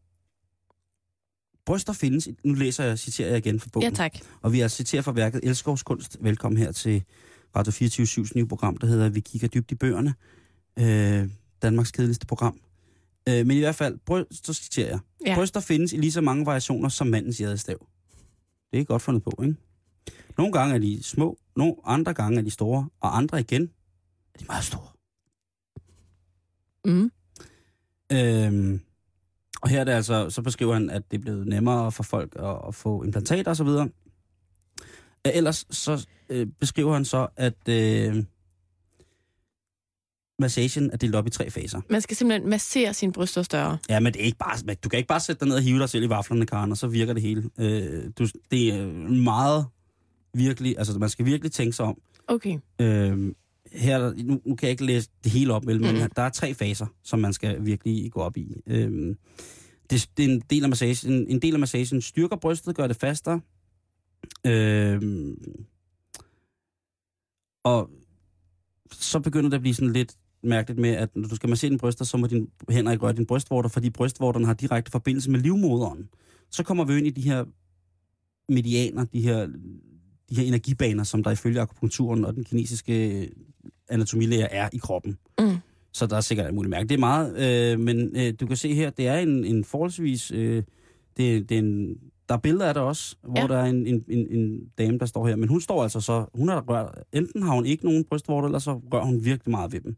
[1.67, 2.29] bryster findes.
[2.45, 3.89] Nu læser jeg, citerer jeg igen fra bogen.
[3.89, 4.19] Ja, tak.
[4.43, 6.17] Og vi er citeret fra værket Elskovs Kunst.
[6.21, 7.05] Velkommen her til
[7.57, 10.15] Radio 24 nye program, der hedder Vi kigger dybt i bøgerne.
[10.79, 11.29] Øh,
[11.63, 12.61] Danmarks kedeligste program.
[13.29, 14.99] Øh, men i hvert fald, bryst, så citerer jeg.
[15.27, 15.35] Ja.
[15.35, 17.87] Bryster findes i lige så mange variationer som mandens jadestav.
[18.73, 19.57] Det er godt fundet på, ikke?
[20.39, 23.62] Nogle gange er de små, nogle andre gange er de store, og andre igen
[24.35, 24.89] er de meget store.
[26.85, 27.11] Mm.
[28.12, 28.81] Øhm,
[29.62, 32.37] og her er det altså, så beskriver han, at det er blevet nemmere for folk
[32.37, 33.66] at, at få implantater osv.
[33.66, 33.87] Øh,
[35.25, 38.25] Ellers så øh, beskriver han så, at øh,
[40.41, 41.80] massagen er delt op i tre faser.
[41.91, 43.78] Man skal simpelthen massere sine bryster større.
[43.88, 45.78] Ja, men det er ikke bare, du kan ikke bare sætte dig ned og hive
[45.78, 47.51] dig selv i vaflerne, Karen, og så virker det hele.
[47.59, 49.66] Øh, du, det er meget
[50.34, 51.99] virkelig, altså man skal virkelig tænke sig om.
[52.28, 52.59] Okay.
[52.80, 53.32] Øh,
[53.72, 56.11] her, er nu, nu kan jeg ikke læse det hele op, men Mhm.
[56.16, 58.55] der er tre faser, som man skal virkelig gå op i.
[58.66, 59.16] Øh,
[59.91, 61.12] det, det er en del af massagen.
[61.12, 63.41] En, en del af massagen styrker brystet, gør det fastere.
[64.47, 65.03] Øh,
[67.64, 67.91] og
[68.93, 71.78] så begynder det at blive sådan lidt mærkeligt med, at når du skal massere dine
[71.78, 75.41] bryster, så må dine hænder ikke røre dine brystvorter, fordi brystvorterne har direkte forbindelse med
[75.41, 76.09] livmoderen.
[76.51, 77.45] Så kommer vi ind i de her
[78.49, 79.47] medianer, de her,
[80.30, 83.28] de her energibaner, som der ifølge akupunkturen og den kinesiske
[83.88, 85.18] anatomilæger er i kroppen.
[85.41, 85.57] Mm.
[85.93, 86.88] Så der er sikkert alt muligt mærke.
[86.88, 90.30] Det er meget, øh, men øh, du kan se her, det er en, en forholdsvis...
[90.30, 90.62] Øh,
[91.16, 91.97] det, det er en,
[92.28, 93.47] der er billeder af det også, hvor Ja.
[93.47, 95.36] der er en, en, en, en dame, der står her.
[95.36, 96.24] Men hun står altså så...
[96.34, 96.99] Hun har rørt...
[97.12, 99.97] Enten har hun ikke nogen brystvorter, eller så rører hun virkelig meget ved dem.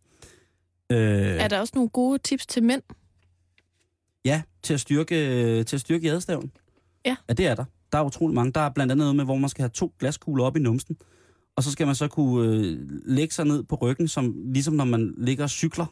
[0.91, 2.83] Øh, Er der også nogle gode tips til mænd?
[4.25, 5.15] Ja, til at styrke,
[5.65, 6.53] til at styrke jadestaven.
[7.05, 7.17] Ja.
[7.29, 7.65] Ja, det er der.
[7.93, 8.53] Der er utrolig mange.
[8.53, 10.97] Der er blandt andet noget med, hvor man skal have to glaskugler op i numsen.
[11.57, 14.85] Og så skal man så kunne øh, lægge sig ned på ryggen, som, ligesom når
[14.85, 15.87] man ligger og cykler.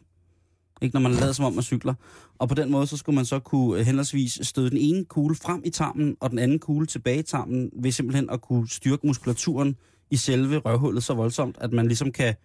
[0.81, 1.93] Ikke når man lader som om man cykler.
[2.39, 5.35] Og på den måde, så skulle man så kunne øh, henholdsvis støde den ene kugle
[5.35, 9.07] frem i tarmen, og den anden kugle tilbage i tarmen, ved simpelthen at kunne styrke
[9.07, 9.75] muskulaturen
[10.11, 12.35] i selve røvhullet så voldsomt, at man ligesom kan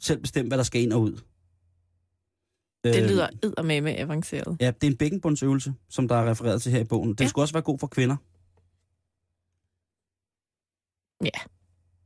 [0.00, 1.20] selv bestemme, hvad der skal ind og ud.
[2.84, 4.56] Det Øh, lyder eddermame avanceret.
[4.60, 7.08] Ja, det er en bækkenbundsøvelse, som der er refereret til her i bogen.
[7.08, 7.24] Den Ja.
[7.24, 7.28] ja.
[7.28, 8.16] skulle også være god for kvinder.
[11.24, 11.40] Ja,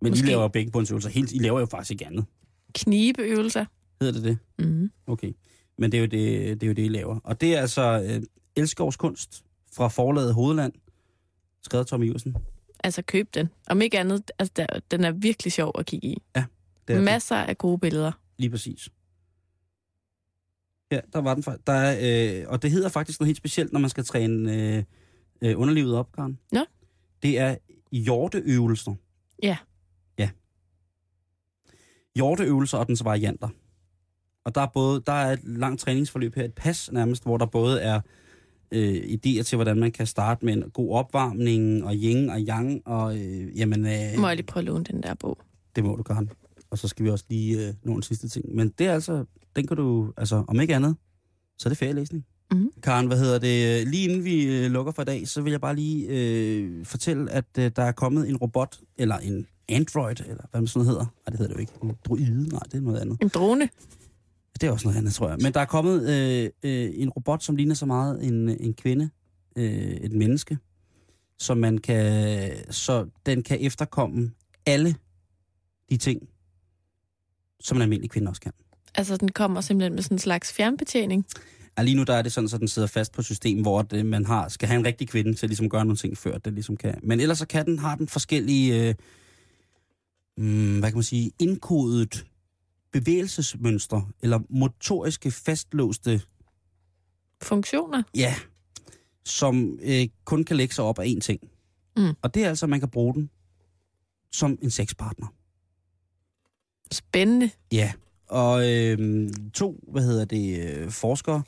[0.01, 0.27] Men måske.
[0.27, 1.11] I laver bækkenbundsøvelser.
[1.11, 2.25] Helt, I laver jo faktisk ikke andet.
[2.73, 3.65] Knibeøvelser.
[4.01, 4.67] Hedder det det?
[4.67, 4.91] Mm.
[5.07, 5.33] Okay.
[5.79, 7.21] Men det er jo det, det, er jo det I laver.
[7.25, 8.23] Og det er altså øh,
[8.57, 10.73] Elskovs kunst fra forlaget Hovedland,
[11.63, 12.37] skrevet Tommy Iversen.
[12.85, 13.49] Altså køb den.
[13.69, 16.23] Om ikke andet, altså, der, den er virkelig sjov at kigge i.
[16.35, 16.45] Det
[16.89, 17.05] er det.
[17.05, 18.13] Masser af gode billeder.
[18.39, 18.89] Lige præcis.
[20.93, 21.45] Ja, der var den.
[21.67, 24.83] Der er, øh, og det hedder faktisk noget helt specielt, når man skal træne øh,
[25.43, 26.39] øh, underlivet op, Karen.
[26.53, 26.65] Nå.
[27.23, 27.57] Det er
[27.93, 28.95] hjorteøvelser.
[29.43, 29.57] Ja.
[30.19, 30.31] Ja.
[32.17, 33.49] Hjorteøvelser og dens varianter.
[34.45, 37.47] Og der er, både, der er et langt træningsforløb her, et pas nærmest, hvor der
[37.47, 38.01] både er
[38.71, 42.83] øh, idéer til, hvordan man kan starte med en god opvarmning, og yin og yang,
[42.87, 43.87] og øh, jamen...
[43.87, 45.39] Øh, Må jeg lige prøve at låne den der bog?
[45.77, 46.29] det må du gerne.
[46.71, 48.55] Og så skal vi også lige øh, nå en sidste ting.
[48.55, 49.25] Men det er altså,
[49.57, 50.97] den kan du, altså om ikke andet,
[51.59, 52.25] så er det ferielæsning.
[52.53, 52.71] Mhm.
[52.83, 53.89] Karen, hvad hedder det?
[53.89, 57.31] Lige inden vi øh, lukker for i dag, så vil jeg bare lige øh, fortælle,
[57.31, 61.05] at øh, der er kommet en robot, eller en Android, eller hvad man sådan hedder.
[61.05, 61.73] Nej, det hedder det jo ikke.
[61.83, 63.23] En droide, nej, det er noget andet.
[63.23, 63.69] En drone?
[64.61, 65.39] Det er også noget andet, tror jeg.
[65.41, 69.11] Men der er kommet øh, øh, en robot, som ligner så meget en, en kvinde,
[69.57, 70.59] øh, et menneske,
[71.39, 74.31] så man kan, så den kan efterkomme
[74.67, 74.95] alle
[75.91, 76.29] de ting,
[77.61, 78.53] som en almindelig kvinde også kan.
[78.95, 81.27] Altså, den kommer simpelthen med sådan en slags fjernbetjening.
[81.79, 83.83] Ja, lige nu der er det sådan, så den sidder fast på et system, hvor
[83.83, 86.39] det, man har, skal have en rigtig kvinde til at ligesom gøre nogle ting, før
[86.39, 87.01] det ligesom kan.
[87.03, 88.95] Men ellers så kan den, har den forskellige, øh,
[90.37, 92.27] mm, hvad kan man sige, indkodet
[92.93, 96.23] bevægelsesmønstre, eller motoriske fastlåste,
[97.43, 98.03] Funktioner?
[98.15, 98.35] ja,
[99.25, 101.41] som øh, kun kan lægge sig op af én ting.
[101.97, 102.15] Mm.
[102.23, 103.31] Og det er altså, at man kan bruge den
[104.33, 105.27] som en sexpartner.
[106.93, 107.51] Spændende.
[107.73, 107.93] Ja,
[108.29, 111.43] og øh, to, hvad hedder det, øh, forskere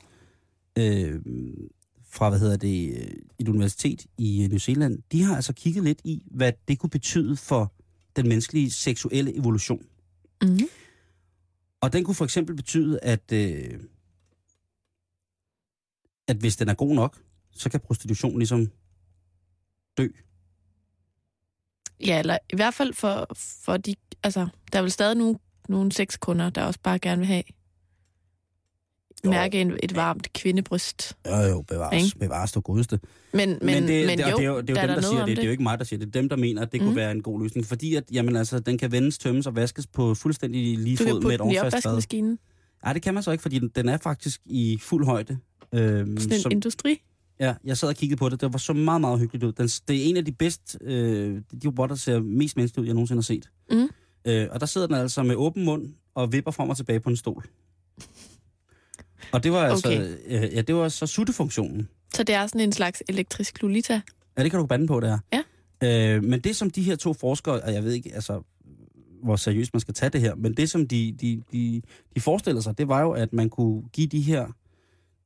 [0.77, 1.21] øh,
[2.09, 5.83] fra, hvad hedder det, øh, et universitet i øh, New Zealand, de har altså kigget
[5.83, 7.73] lidt i, hvad det kunne betyde for
[8.15, 9.85] den menneskelige seksuelle evolution.
[10.41, 10.59] Mm.
[11.81, 13.79] Og den kunne for eksempel betyde, at, øh,
[16.27, 17.21] at hvis den er god nok,
[17.51, 18.71] så kan prostitution ligesom
[19.97, 20.07] dø.
[21.99, 23.95] Ja, eller i hvert fald for, for de...
[24.23, 25.39] Altså, der er vel stadig nogle,
[25.69, 27.43] nogle sexkunder, der også bare gerne vil have
[29.25, 29.29] Jo.
[29.29, 31.17] mærke en, et varmt kvindebryst.
[31.27, 32.19] Jo, jo, bevares, Ikke?
[32.19, 32.99] bevares du godeste.
[33.33, 34.75] Men, men, Men, det, men det, jo, det er jo, det er der jo dem,
[34.75, 35.37] da der noget siger om det.
[35.37, 36.07] Det er jo ikke mig, der siger det.
[36.07, 36.95] Det er dem, der mener, at det kunne Mm.
[36.95, 37.65] være en god løsning.
[37.67, 41.31] Fordi at, jamen, altså, den kan vendes, tømmes og vaskes på fuldstændig lige fod med
[41.31, 41.65] et fad.
[41.65, 42.39] opvaskemaskinen.
[42.83, 45.37] Nej, det kan man så ikke, fordi den, den er faktisk i fuld højde.
[45.73, 47.01] Øhm, Sådan en som, industri.
[47.39, 48.41] ja, jeg sad og kiggede på det.
[48.41, 49.51] Det var så meget, meget hyggeligt ud.
[49.51, 52.87] Den, det er en af de bedst, øh, de robotter, der ser mest menneskelige ud,
[52.87, 53.49] jeg nogensinde har set.
[53.71, 53.87] Mm.
[54.27, 57.09] Øh, og der sidder den altså med åben mund og vipper frem og tilbage på
[57.09, 57.45] en stol.
[59.31, 60.17] Og det var altså, Okay.
[60.25, 61.89] øh, ja, det var så suttefunktionen.
[62.13, 64.01] Så det er sådan en slags elektrisk Lolita.
[64.37, 65.43] Ja, det kan du bande på, det er.
[65.81, 66.15] Ja.
[66.15, 68.41] Øh, men det, som de her to forskere, og jeg ved ikke, altså,
[69.23, 71.81] hvor seriøst man skal tage det her, men det, som de, de, de,
[72.15, 74.47] de forestiller sig, det var jo, at man kunne give de her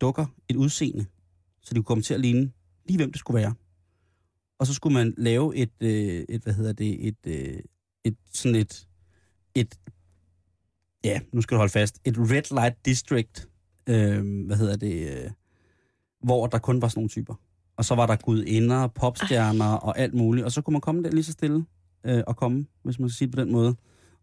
[0.02, 1.06] dukker et udseende,
[1.62, 2.52] så de kunne komme til at ligne
[2.86, 3.54] lige, hvem det skulle være.
[4.60, 7.60] Og så skulle man lave et, øh, et hvad hedder det, et, øh,
[8.04, 8.88] et sådan et,
[9.56, 9.76] et,
[11.04, 13.50] ja, nu skal du holde fast, et red light district,
[13.90, 15.32] øh, hvad hedder det, øh,
[16.24, 17.36] hvor der kun var sådan nogle typer.
[17.78, 20.46] Og så var der gudinder, popstjerner og alt muligt.
[20.46, 21.66] Og så kunne man komme der lige så stille
[22.06, 23.76] øh, og komme, hvis man skal sige det på den måde.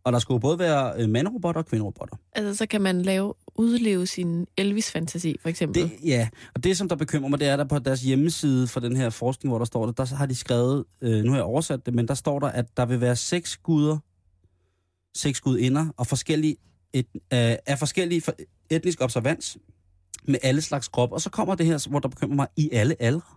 [0.05, 2.17] Og der skulle både være øh, mandrobotter og kvinderobotter.
[2.33, 5.83] Altså, så kan man lave, udleve sin Elvis-fantasi, for eksempel.
[5.83, 8.81] Det, ja, og det som der bekymrer mig, det er der på deres hjemmeside for
[8.81, 11.45] den her forskning, hvor der står det, der har de skrevet, øh, nu har jeg
[11.45, 13.99] oversat det, men der står der, at der vil være seks guder,
[15.19, 16.57] seks gudinder og forskellige
[16.93, 17.21] et, øh,
[17.67, 18.35] af forskellige for-
[18.71, 19.59] etnisk observans
[20.25, 21.13] med alle slags krop.
[21.13, 23.35] Og så kommer det her, hvor der bekymrer mig, i alle aldre.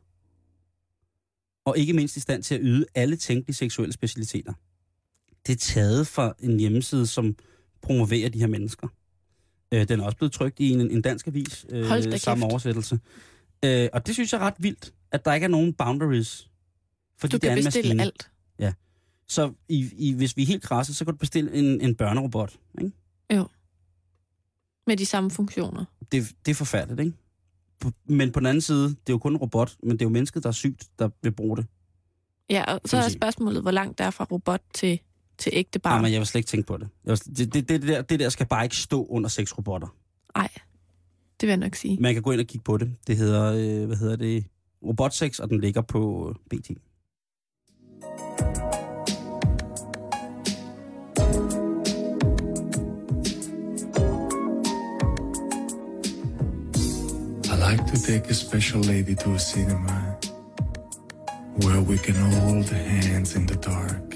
[1.65, 4.53] Og ikke mindst i stand til at yde alle tænkelige seksuelle specialiteter.
[5.47, 7.35] Det er taget fra en hjemmeside, som
[7.81, 8.87] promoverer de her mennesker.
[9.73, 11.85] Øh, den er også blevet trykt i en, en dansk avis, øh,
[12.19, 12.51] samme kæft.
[12.51, 12.99] oversættelse.
[13.65, 16.49] Øh, og det synes jeg er ret vildt, at der ikke er nogen boundaries.
[17.17, 18.03] Fordi du det er kan bestille maskine.
[18.03, 18.29] alt.
[19.31, 22.59] Så i, i, hvis vi er helt krasse, så kan du bestille en, en børnerobot.
[22.81, 22.91] Ikke?
[24.87, 25.85] Med de samme funktioner.
[26.11, 27.13] Det, det er forfærdeligt, ikke?
[28.05, 30.09] Men på den anden side, det er jo kun en robot, men det er jo
[30.09, 31.65] mennesket, der er sygt, der vil bruge det.
[32.49, 34.99] Ja, og så er spørgsmålet, hvor langt der er fra robot til,
[35.37, 36.01] til ægte barn.
[36.01, 36.89] men jeg vil slet ikke tænke på det.
[37.05, 39.87] Jeg vil, det, det, det, der, det der skal bare ikke stå under seks robotter.
[40.35, 40.49] Nej,
[41.41, 41.97] det vil jeg nok sige.
[41.99, 42.95] Man kan gå ind og kigge på det.
[43.07, 44.45] Det hedder, øh, hvad hedder det?
[44.87, 46.71] Robotsex, og den ligger på øh, BT.
[57.77, 60.17] Like to take a special lady to a cinema
[61.61, 64.07] where we can hold hands in the dark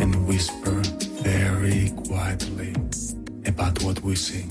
[0.00, 0.80] and whisper
[1.20, 2.74] very quietly
[3.44, 4.46] about what we see.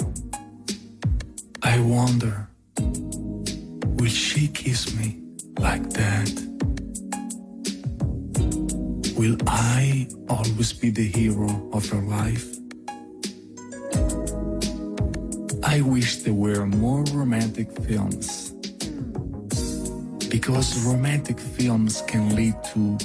[1.64, 2.48] I wonder,
[2.78, 5.24] will she kiss me
[5.58, 6.32] like that?
[9.18, 12.61] Will I always be the hero of her life?
[15.72, 18.52] I wish there were more romantic films.
[20.28, 22.98] Because romantic films can lead to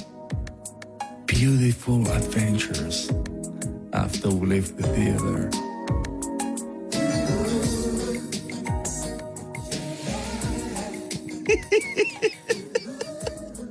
[1.27, 3.09] beautiful adventures
[3.93, 5.49] after we leave the theater.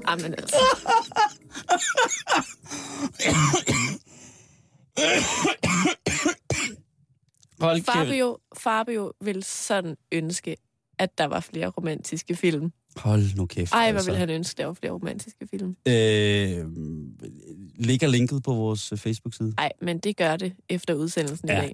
[0.08, 0.56] Jamen altså.
[7.60, 10.56] Hold Fabio, Fabio vil sådan ønske,
[10.98, 12.72] at der var flere romantiske film.
[12.96, 13.72] Hold nu kæft.
[13.72, 14.10] Ej, hvor altså.
[14.10, 15.68] vil han ønske, der var flere romantiske film.
[15.88, 16.66] Øh,
[17.84, 19.54] ligger linket på vores øh, Facebook-side.
[19.56, 21.58] Nej, men det gør det efter udsendelsen Ja.
[21.58, 21.72] i dag.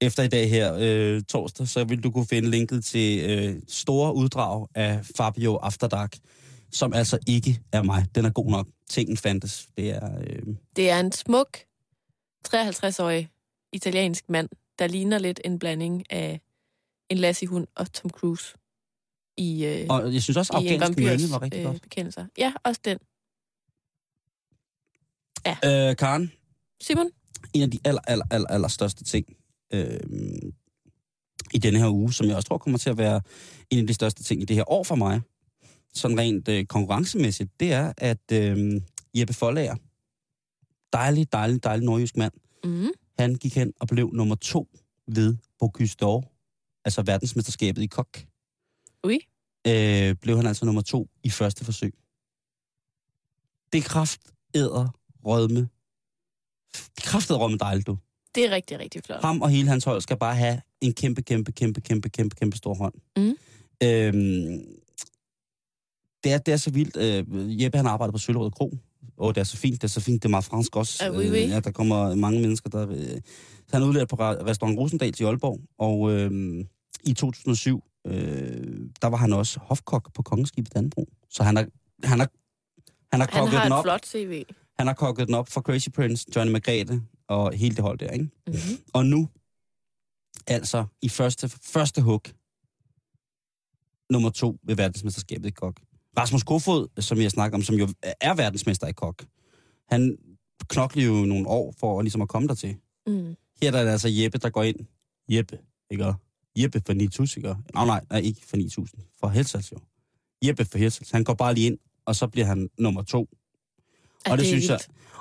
[0.00, 4.14] Efter i dag her, øh, torsdag, så vil du kunne finde linket til øh, store
[4.14, 6.16] uddrag af Fabio After Dark,
[6.72, 8.06] som altså ikke er mig.
[8.14, 8.68] Den er god nok.
[8.90, 9.66] Tingen fandtes.
[9.76, 10.18] Det er...
[10.20, 10.42] Øh,
[10.76, 11.58] Det er en smuk
[12.48, 13.28] 53-årig
[13.72, 14.48] italiensk mand,
[14.78, 16.40] der ligner lidt en blanding af
[17.08, 18.54] en Lassie-hund og Tom Cruise
[19.36, 21.82] i, øh, og jeg synes også, i en afghansk vampyrs mønne var rigtig øh, godt.
[21.82, 22.26] bekendelser.
[22.38, 22.98] Ja, også den.
[25.46, 26.32] Øh, Karen,
[26.80, 27.10] Simon?
[27.54, 29.26] en af de aller, aller, aller, aller største ting
[29.72, 30.00] øh,
[31.54, 33.20] i denne her uge, som jeg også tror kommer til at være
[33.70, 35.20] en af de største ting i det her år for mig,
[35.94, 38.80] sådan rent øh, konkurrencemæssigt, det er, at øh,
[39.14, 39.76] Jeppe Forlager,
[40.92, 42.32] dejlig, dejlig, dejlig nordjysk mand,
[42.64, 42.88] Mm.
[43.18, 44.68] Han gik hen og blev nummer to
[45.06, 48.18] ved Bocuse d'Or, altså verdensmesterskabet i kok.
[49.04, 49.18] Ui.
[49.66, 51.94] Øh, blev han altså nummer to i første forsøg.
[53.72, 54.20] Det er kraft
[54.54, 55.68] æder rødme.
[56.72, 57.98] Det er kraftet rødme dejligt, du.
[58.34, 59.20] Det er rigtig, rigtig flot.
[59.20, 62.56] Ham og hele hans hold skal bare have en kæmpe, kæmpe, kæmpe, kæmpe, kæmpe, kæmpe
[62.56, 62.94] stor hånd.
[63.16, 63.36] Mm.
[63.82, 64.78] Øhm,
[66.24, 66.96] det, er, det er så vildt.
[66.96, 68.78] Øh, Jeppe han arbejder på Søllerød Kro.
[69.18, 71.04] Og det er så fint, det er så fint, det er meget fransk også.
[71.04, 71.42] Ah, oui, oui.
[71.44, 72.88] Øh, ja, der kommer mange mennesker, der...
[72.90, 73.20] Øh,
[73.68, 76.64] så han udlært på ra- restaurant Rosendal i Aalborg, og øh,
[77.04, 78.12] i 2007, øh,
[79.02, 81.08] der var han også hofkok på Kongeskibet Danbro.
[81.30, 81.66] Så han har,
[82.04, 82.28] han har,
[83.12, 83.84] han har Han kokket har den op.
[83.84, 84.42] flot CV.
[84.78, 88.10] Han har kokket den op for Crazy Prince, Johnny Margrethe og hele det hold der,
[88.10, 88.24] ikke?
[88.46, 88.78] Mm-hmm.
[88.92, 89.28] Og nu,
[90.46, 92.22] altså i første, første hug,
[94.10, 95.80] nummer to ved verdensmesterskabet i kok.
[96.18, 97.88] Rasmus Kofod, som jeg snakker om, som jo
[98.20, 99.24] er verdensmester i kok,
[99.88, 100.16] han
[100.68, 102.76] knoklede jo nogle år for ligesom at komme dertil.
[103.06, 103.36] Mm.
[103.62, 104.76] Her der er det altså Jeppe, der går ind.
[105.30, 105.58] Jeppe,
[105.90, 106.06] ikke?
[106.06, 106.14] Og
[106.56, 107.56] Jeppe for 9000, ikke?
[107.74, 109.02] Nej, nej, nej, ikke for 9000.
[109.20, 109.76] For Helsals jo.
[110.44, 111.10] Jeppe for Helsals.
[111.10, 113.28] Han går bare lige ind, og så bliver han nummer to.
[114.30, 114.78] Og det er synes jeg-.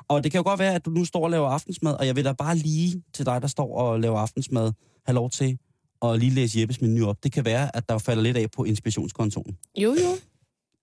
[0.08, 2.16] Og det kan jo godt være, at du nu står og laver aftensmad, og jeg
[2.16, 4.72] vil da bare lige til dig, der står og laver aftensmad,
[5.06, 5.58] have lov til
[6.02, 7.24] at lige læse Jeppes menu op.
[7.24, 9.58] Det kan være, at der falder lidt af på inspirationskontoen.
[9.78, 10.18] Jo, jo.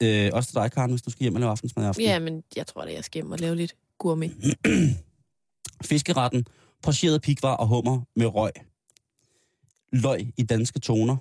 [0.02, 2.04] Øh, også til dig, Karen, hvis du skal hjem og lave aftensmad i aften.
[2.04, 4.36] Ja, men jeg tror, at jeg skal hjem og lave lidt gourmet.
[5.90, 6.46] Fiskeretten,
[6.82, 8.52] pocheret pikvar og hummer med røg.
[9.92, 11.16] Løg i danske toner.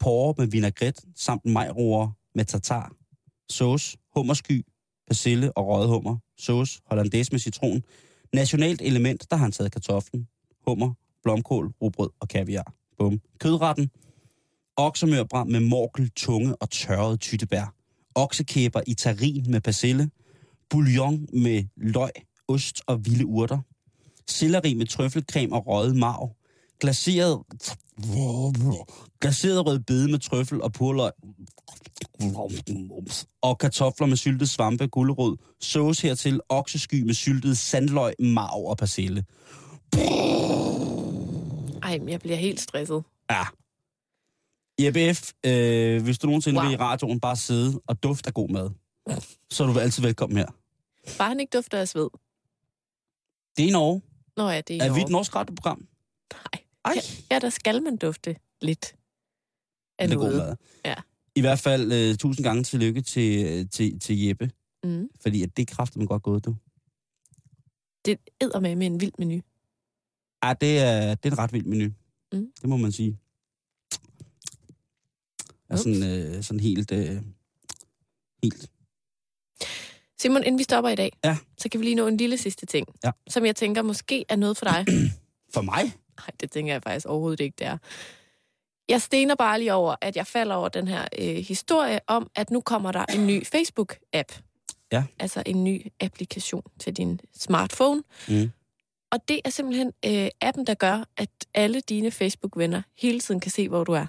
[0.00, 2.92] Porre med vinaigrette samt majroer med tartar.
[3.50, 4.66] Sauce, hummersky,
[5.06, 6.16] persille og røget hummer.
[6.38, 7.82] Sauce, hollandaise med citron.
[8.34, 10.28] Nationalt element, der har han taget kartoflen,
[10.66, 12.72] hummer, blomkål, rugbrød og kaviar.
[12.98, 13.20] Bum.
[13.38, 13.90] Kødretten.
[14.76, 17.74] Oksemørbrænd med morkel, tunge og tørret tyttebær.
[18.14, 20.10] Oksekæber i tarin med persille.
[20.70, 22.10] Bouillon med løg,
[22.48, 23.58] ost og vilde urter.
[24.28, 26.36] Selleri med trøffelcreme og røget marv.
[26.80, 27.42] Glaseret,
[29.20, 31.12] glaseret rød bede med trøffel og purløg.
[33.42, 35.36] Og kartofler med syltet svampe, gulerod.
[35.60, 39.24] Sauce hertil, oksesky med syltet sandløg, marv og persille.
[41.82, 43.02] Ej, men jeg bliver helt stresset.
[43.30, 43.42] Ja.
[44.80, 46.66] Jeppe F., øh, hvis du nogensinde wow.
[46.68, 48.70] Vil i radioen bare sidde og dufte af god mad,
[49.50, 50.46] så er du altid velkommen her.
[51.18, 52.08] Bare han ikke dufter af sved.
[53.56, 54.02] Det er i Norge.
[54.36, 55.88] Nå ja, det er, Er vi i et norsk radioprogram?
[56.32, 56.62] Nej.
[56.84, 56.92] Ej.
[56.96, 57.00] Ja,
[57.34, 58.96] ja, der skal man dufte lidt
[59.98, 60.46] af det er god noget.
[60.46, 60.56] mad.
[60.84, 60.94] Ja.
[61.34, 64.50] I hvert fald uh, tusind gange tillykke til, øh, til, til Jeppe,
[64.84, 65.08] Mm.
[65.20, 66.56] fordi at det kræfter man godt gået, du.
[68.04, 69.40] Det æder med med en vild menu.
[70.44, 71.90] Ja, det er, det er en ret vild menu.
[72.32, 72.52] Mm.
[72.60, 73.18] Det må man sige.
[75.70, 77.16] Er sådan, øh, sådan helt, øh,
[78.42, 78.70] helt.
[80.20, 81.36] Simon, inden vi stopper i dag, Ja.
[81.58, 83.10] så kan vi lige nå en lille sidste ting, Ja.
[83.28, 84.86] som jeg tænker måske er noget for dig.
[85.54, 85.82] For mig?
[86.18, 87.78] Nej, det tænker jeg faktisk overhovedet ikke, det er.
[88.88, 92.50] Jeg stener bare lige over, at jeg falder over den her øh, historie om, at
[92.50, 94.40] nu kommer der en ny Facebook-app.
[94.92, 95.04] Ja.
[95.18, 98.02] Altså en ny applikation til din smartphone.
[98.28, 98.50] Mm.
[99.10, 103.50] Og det er simpelthen øh, appen, der gør, at alle dine Facebook-venner hele tiden kan
[103.50, 104.06] se, hvor du er.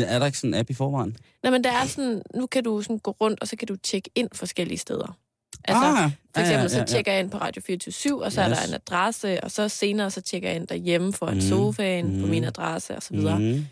[0.00, 1.16] Er der ikke sådan en app i forvejen?
[1.42, 3.76] Nej, men der er sådan, nu kan du sådan gå rundt, og så kan du
[3.76, 5.18] tjekke ind forskellige steder.
[5.64, 8.48] Altså, ah, for eksempel så tjekker jeg ind på Radio 24 og så yes.
[8.48, 11.40] er der en adresse, og så senere så tjekker jeg ind derhjemme for en Mm.
[11.40, 12.30] sofaen på Mm.
[12.30, 13.38] min adresse og så videre.
[13.38, 13.44] Mm.
[13.44, 13.66] Mm.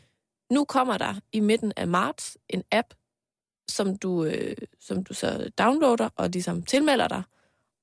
[0.50, 2.86] Nu kommer der i midten af marts en app,
[3.70, 7.22] som du, øh, som du så downloader og ligesom tilmelder dig.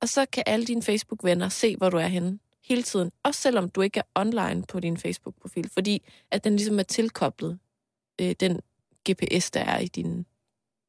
[0.01, 2.39] Og så kan alle dine Facebook-venner se, hvor du er henne
[2.69, 3.11] hele tiden.
[3.23, 5.69] Også selvom du ikke er online på din Facebook-profil.
[5.73, 7.59] Fordi at den ligesom er tilkoblet
[8.21, 8.59] øh, den
[9.09, 10.25] GPS, der er i din,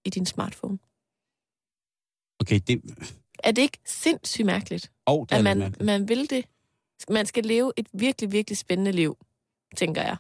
[0.05, 0.79] i din smartphone.
[2.41, 2.83] Okay, det...
[3.45, 5.85] Er det ikke sindssygt mærkeligt, Oh, det at man, mærkeligt.
[5.87, 6.45] man vil det?
[7.11, 9.17] Man skal leve et virkelig, virkelig spændende liv,
[9.77, 10.17] tænker jeg.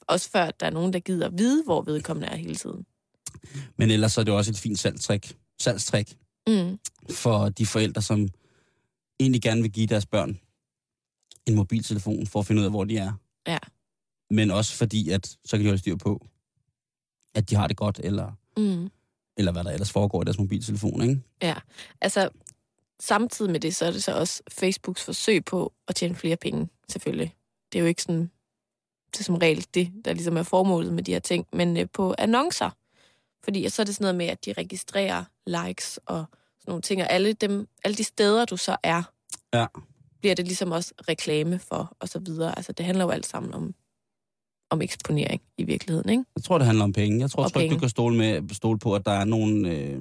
[0.00, 2.86] Også før, der er nogen, der gider vide, hvor vedkommende er hele tiden.
[3.76, 6.16] Men ellers så er det også et fint salgstrik, salgstrik
[6.48, 6.78] Mm.
[7.10, 8.28] for de forældre, som
[9.20, 10.40] egentlig gerne vil give deres børn
[11.46, 13.12] en mobiltelefon for at finde ud af, hvor de er.
[13.46, 13.58] Ja.
[14.34, 16.26] Men også fordi, at så kan de holde styr på,
[17.34, 18.90] at de har det godt, eller, Mm.
[19.36, 21.22] eller hvad der ellers foregår i deres mobiltelefon, ikke?
[21.42, 21.54] Ja,
[22.00, 22.28] altså
[23.00, 26.68] samtidig med det, så er det så også Facebooks forsøg på at tjene flere penge,
[26.88, 27.34] selvfølgelig.
[27.72, 28.30] Det er jo ikke sådan,
[29.12, 31.86] det er som regel det, der ligesom er formålet med de her ting, men øh,
[31.92, 32.70] på annoncer.
[33.44, 36.24] Fordi så er det sådan noget med, at de registrerer likes og
[36.60, 39.02] sådan nogle ting, og alle, dem, alle de steder, du så er,
[39.54, 39.66] Ja.
[40.20, 42.56] bliver det ligesom også reklame for, og så videre.
[42.58, 43.74] Altså det handler jo alt sammen om,
[44.72, 46.24] om eksponering i virkeligheden, ikke?
[46.36, 47.20] Jeg tror, det handler om penge.
[47.20, 50.00] Jeg tror trygt, du kan stole, med, stole på, at der er nogle øh,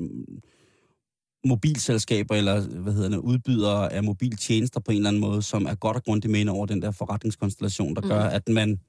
[1.45, 5.75] mobilselskaber eller hvad hedder det, udbydere af mobiltjenester på en eller anden måde, som er
[5.75, 8.07] godt og grundigt med over den der forretningskonstellation, der Mm.
[8.07, 8.79] gør, at man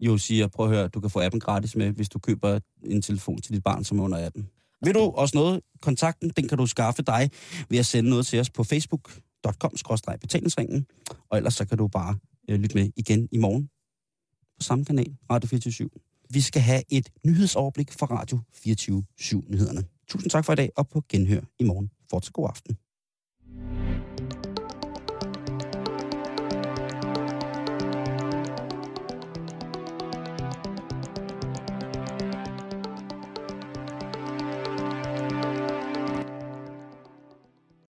[0.00, 3.02] jo siger, prøv at høre, du kan få appen gratis med, hvis du køber en
[3.02, 4.48] telefon til dit barn, som er under 18.
[4.84, 5.60] Vil du også noget?
[5.82, 7.30] Kontakten, den kan du skaffe dig
[7.68, 9.12] ved at sende noget til os på Facebook.
[9.44, 10.86] dr.com-betalingsringen.
[11.30, 12.16] Og ellers så kan du bare
[12.50, 13.68] øh, lytte med igen i morgen
[14.58, 15.90] på samme kanal, Radio 24
[16.30, 19.84] Vi skal have et nyhedsoverblik fra Radio 24-7-nyhederne.
[20.08, 21.90] Tusind tak for i dag, og på genhør i morgen.
[22.10, 22.76] Fortsæt god aften.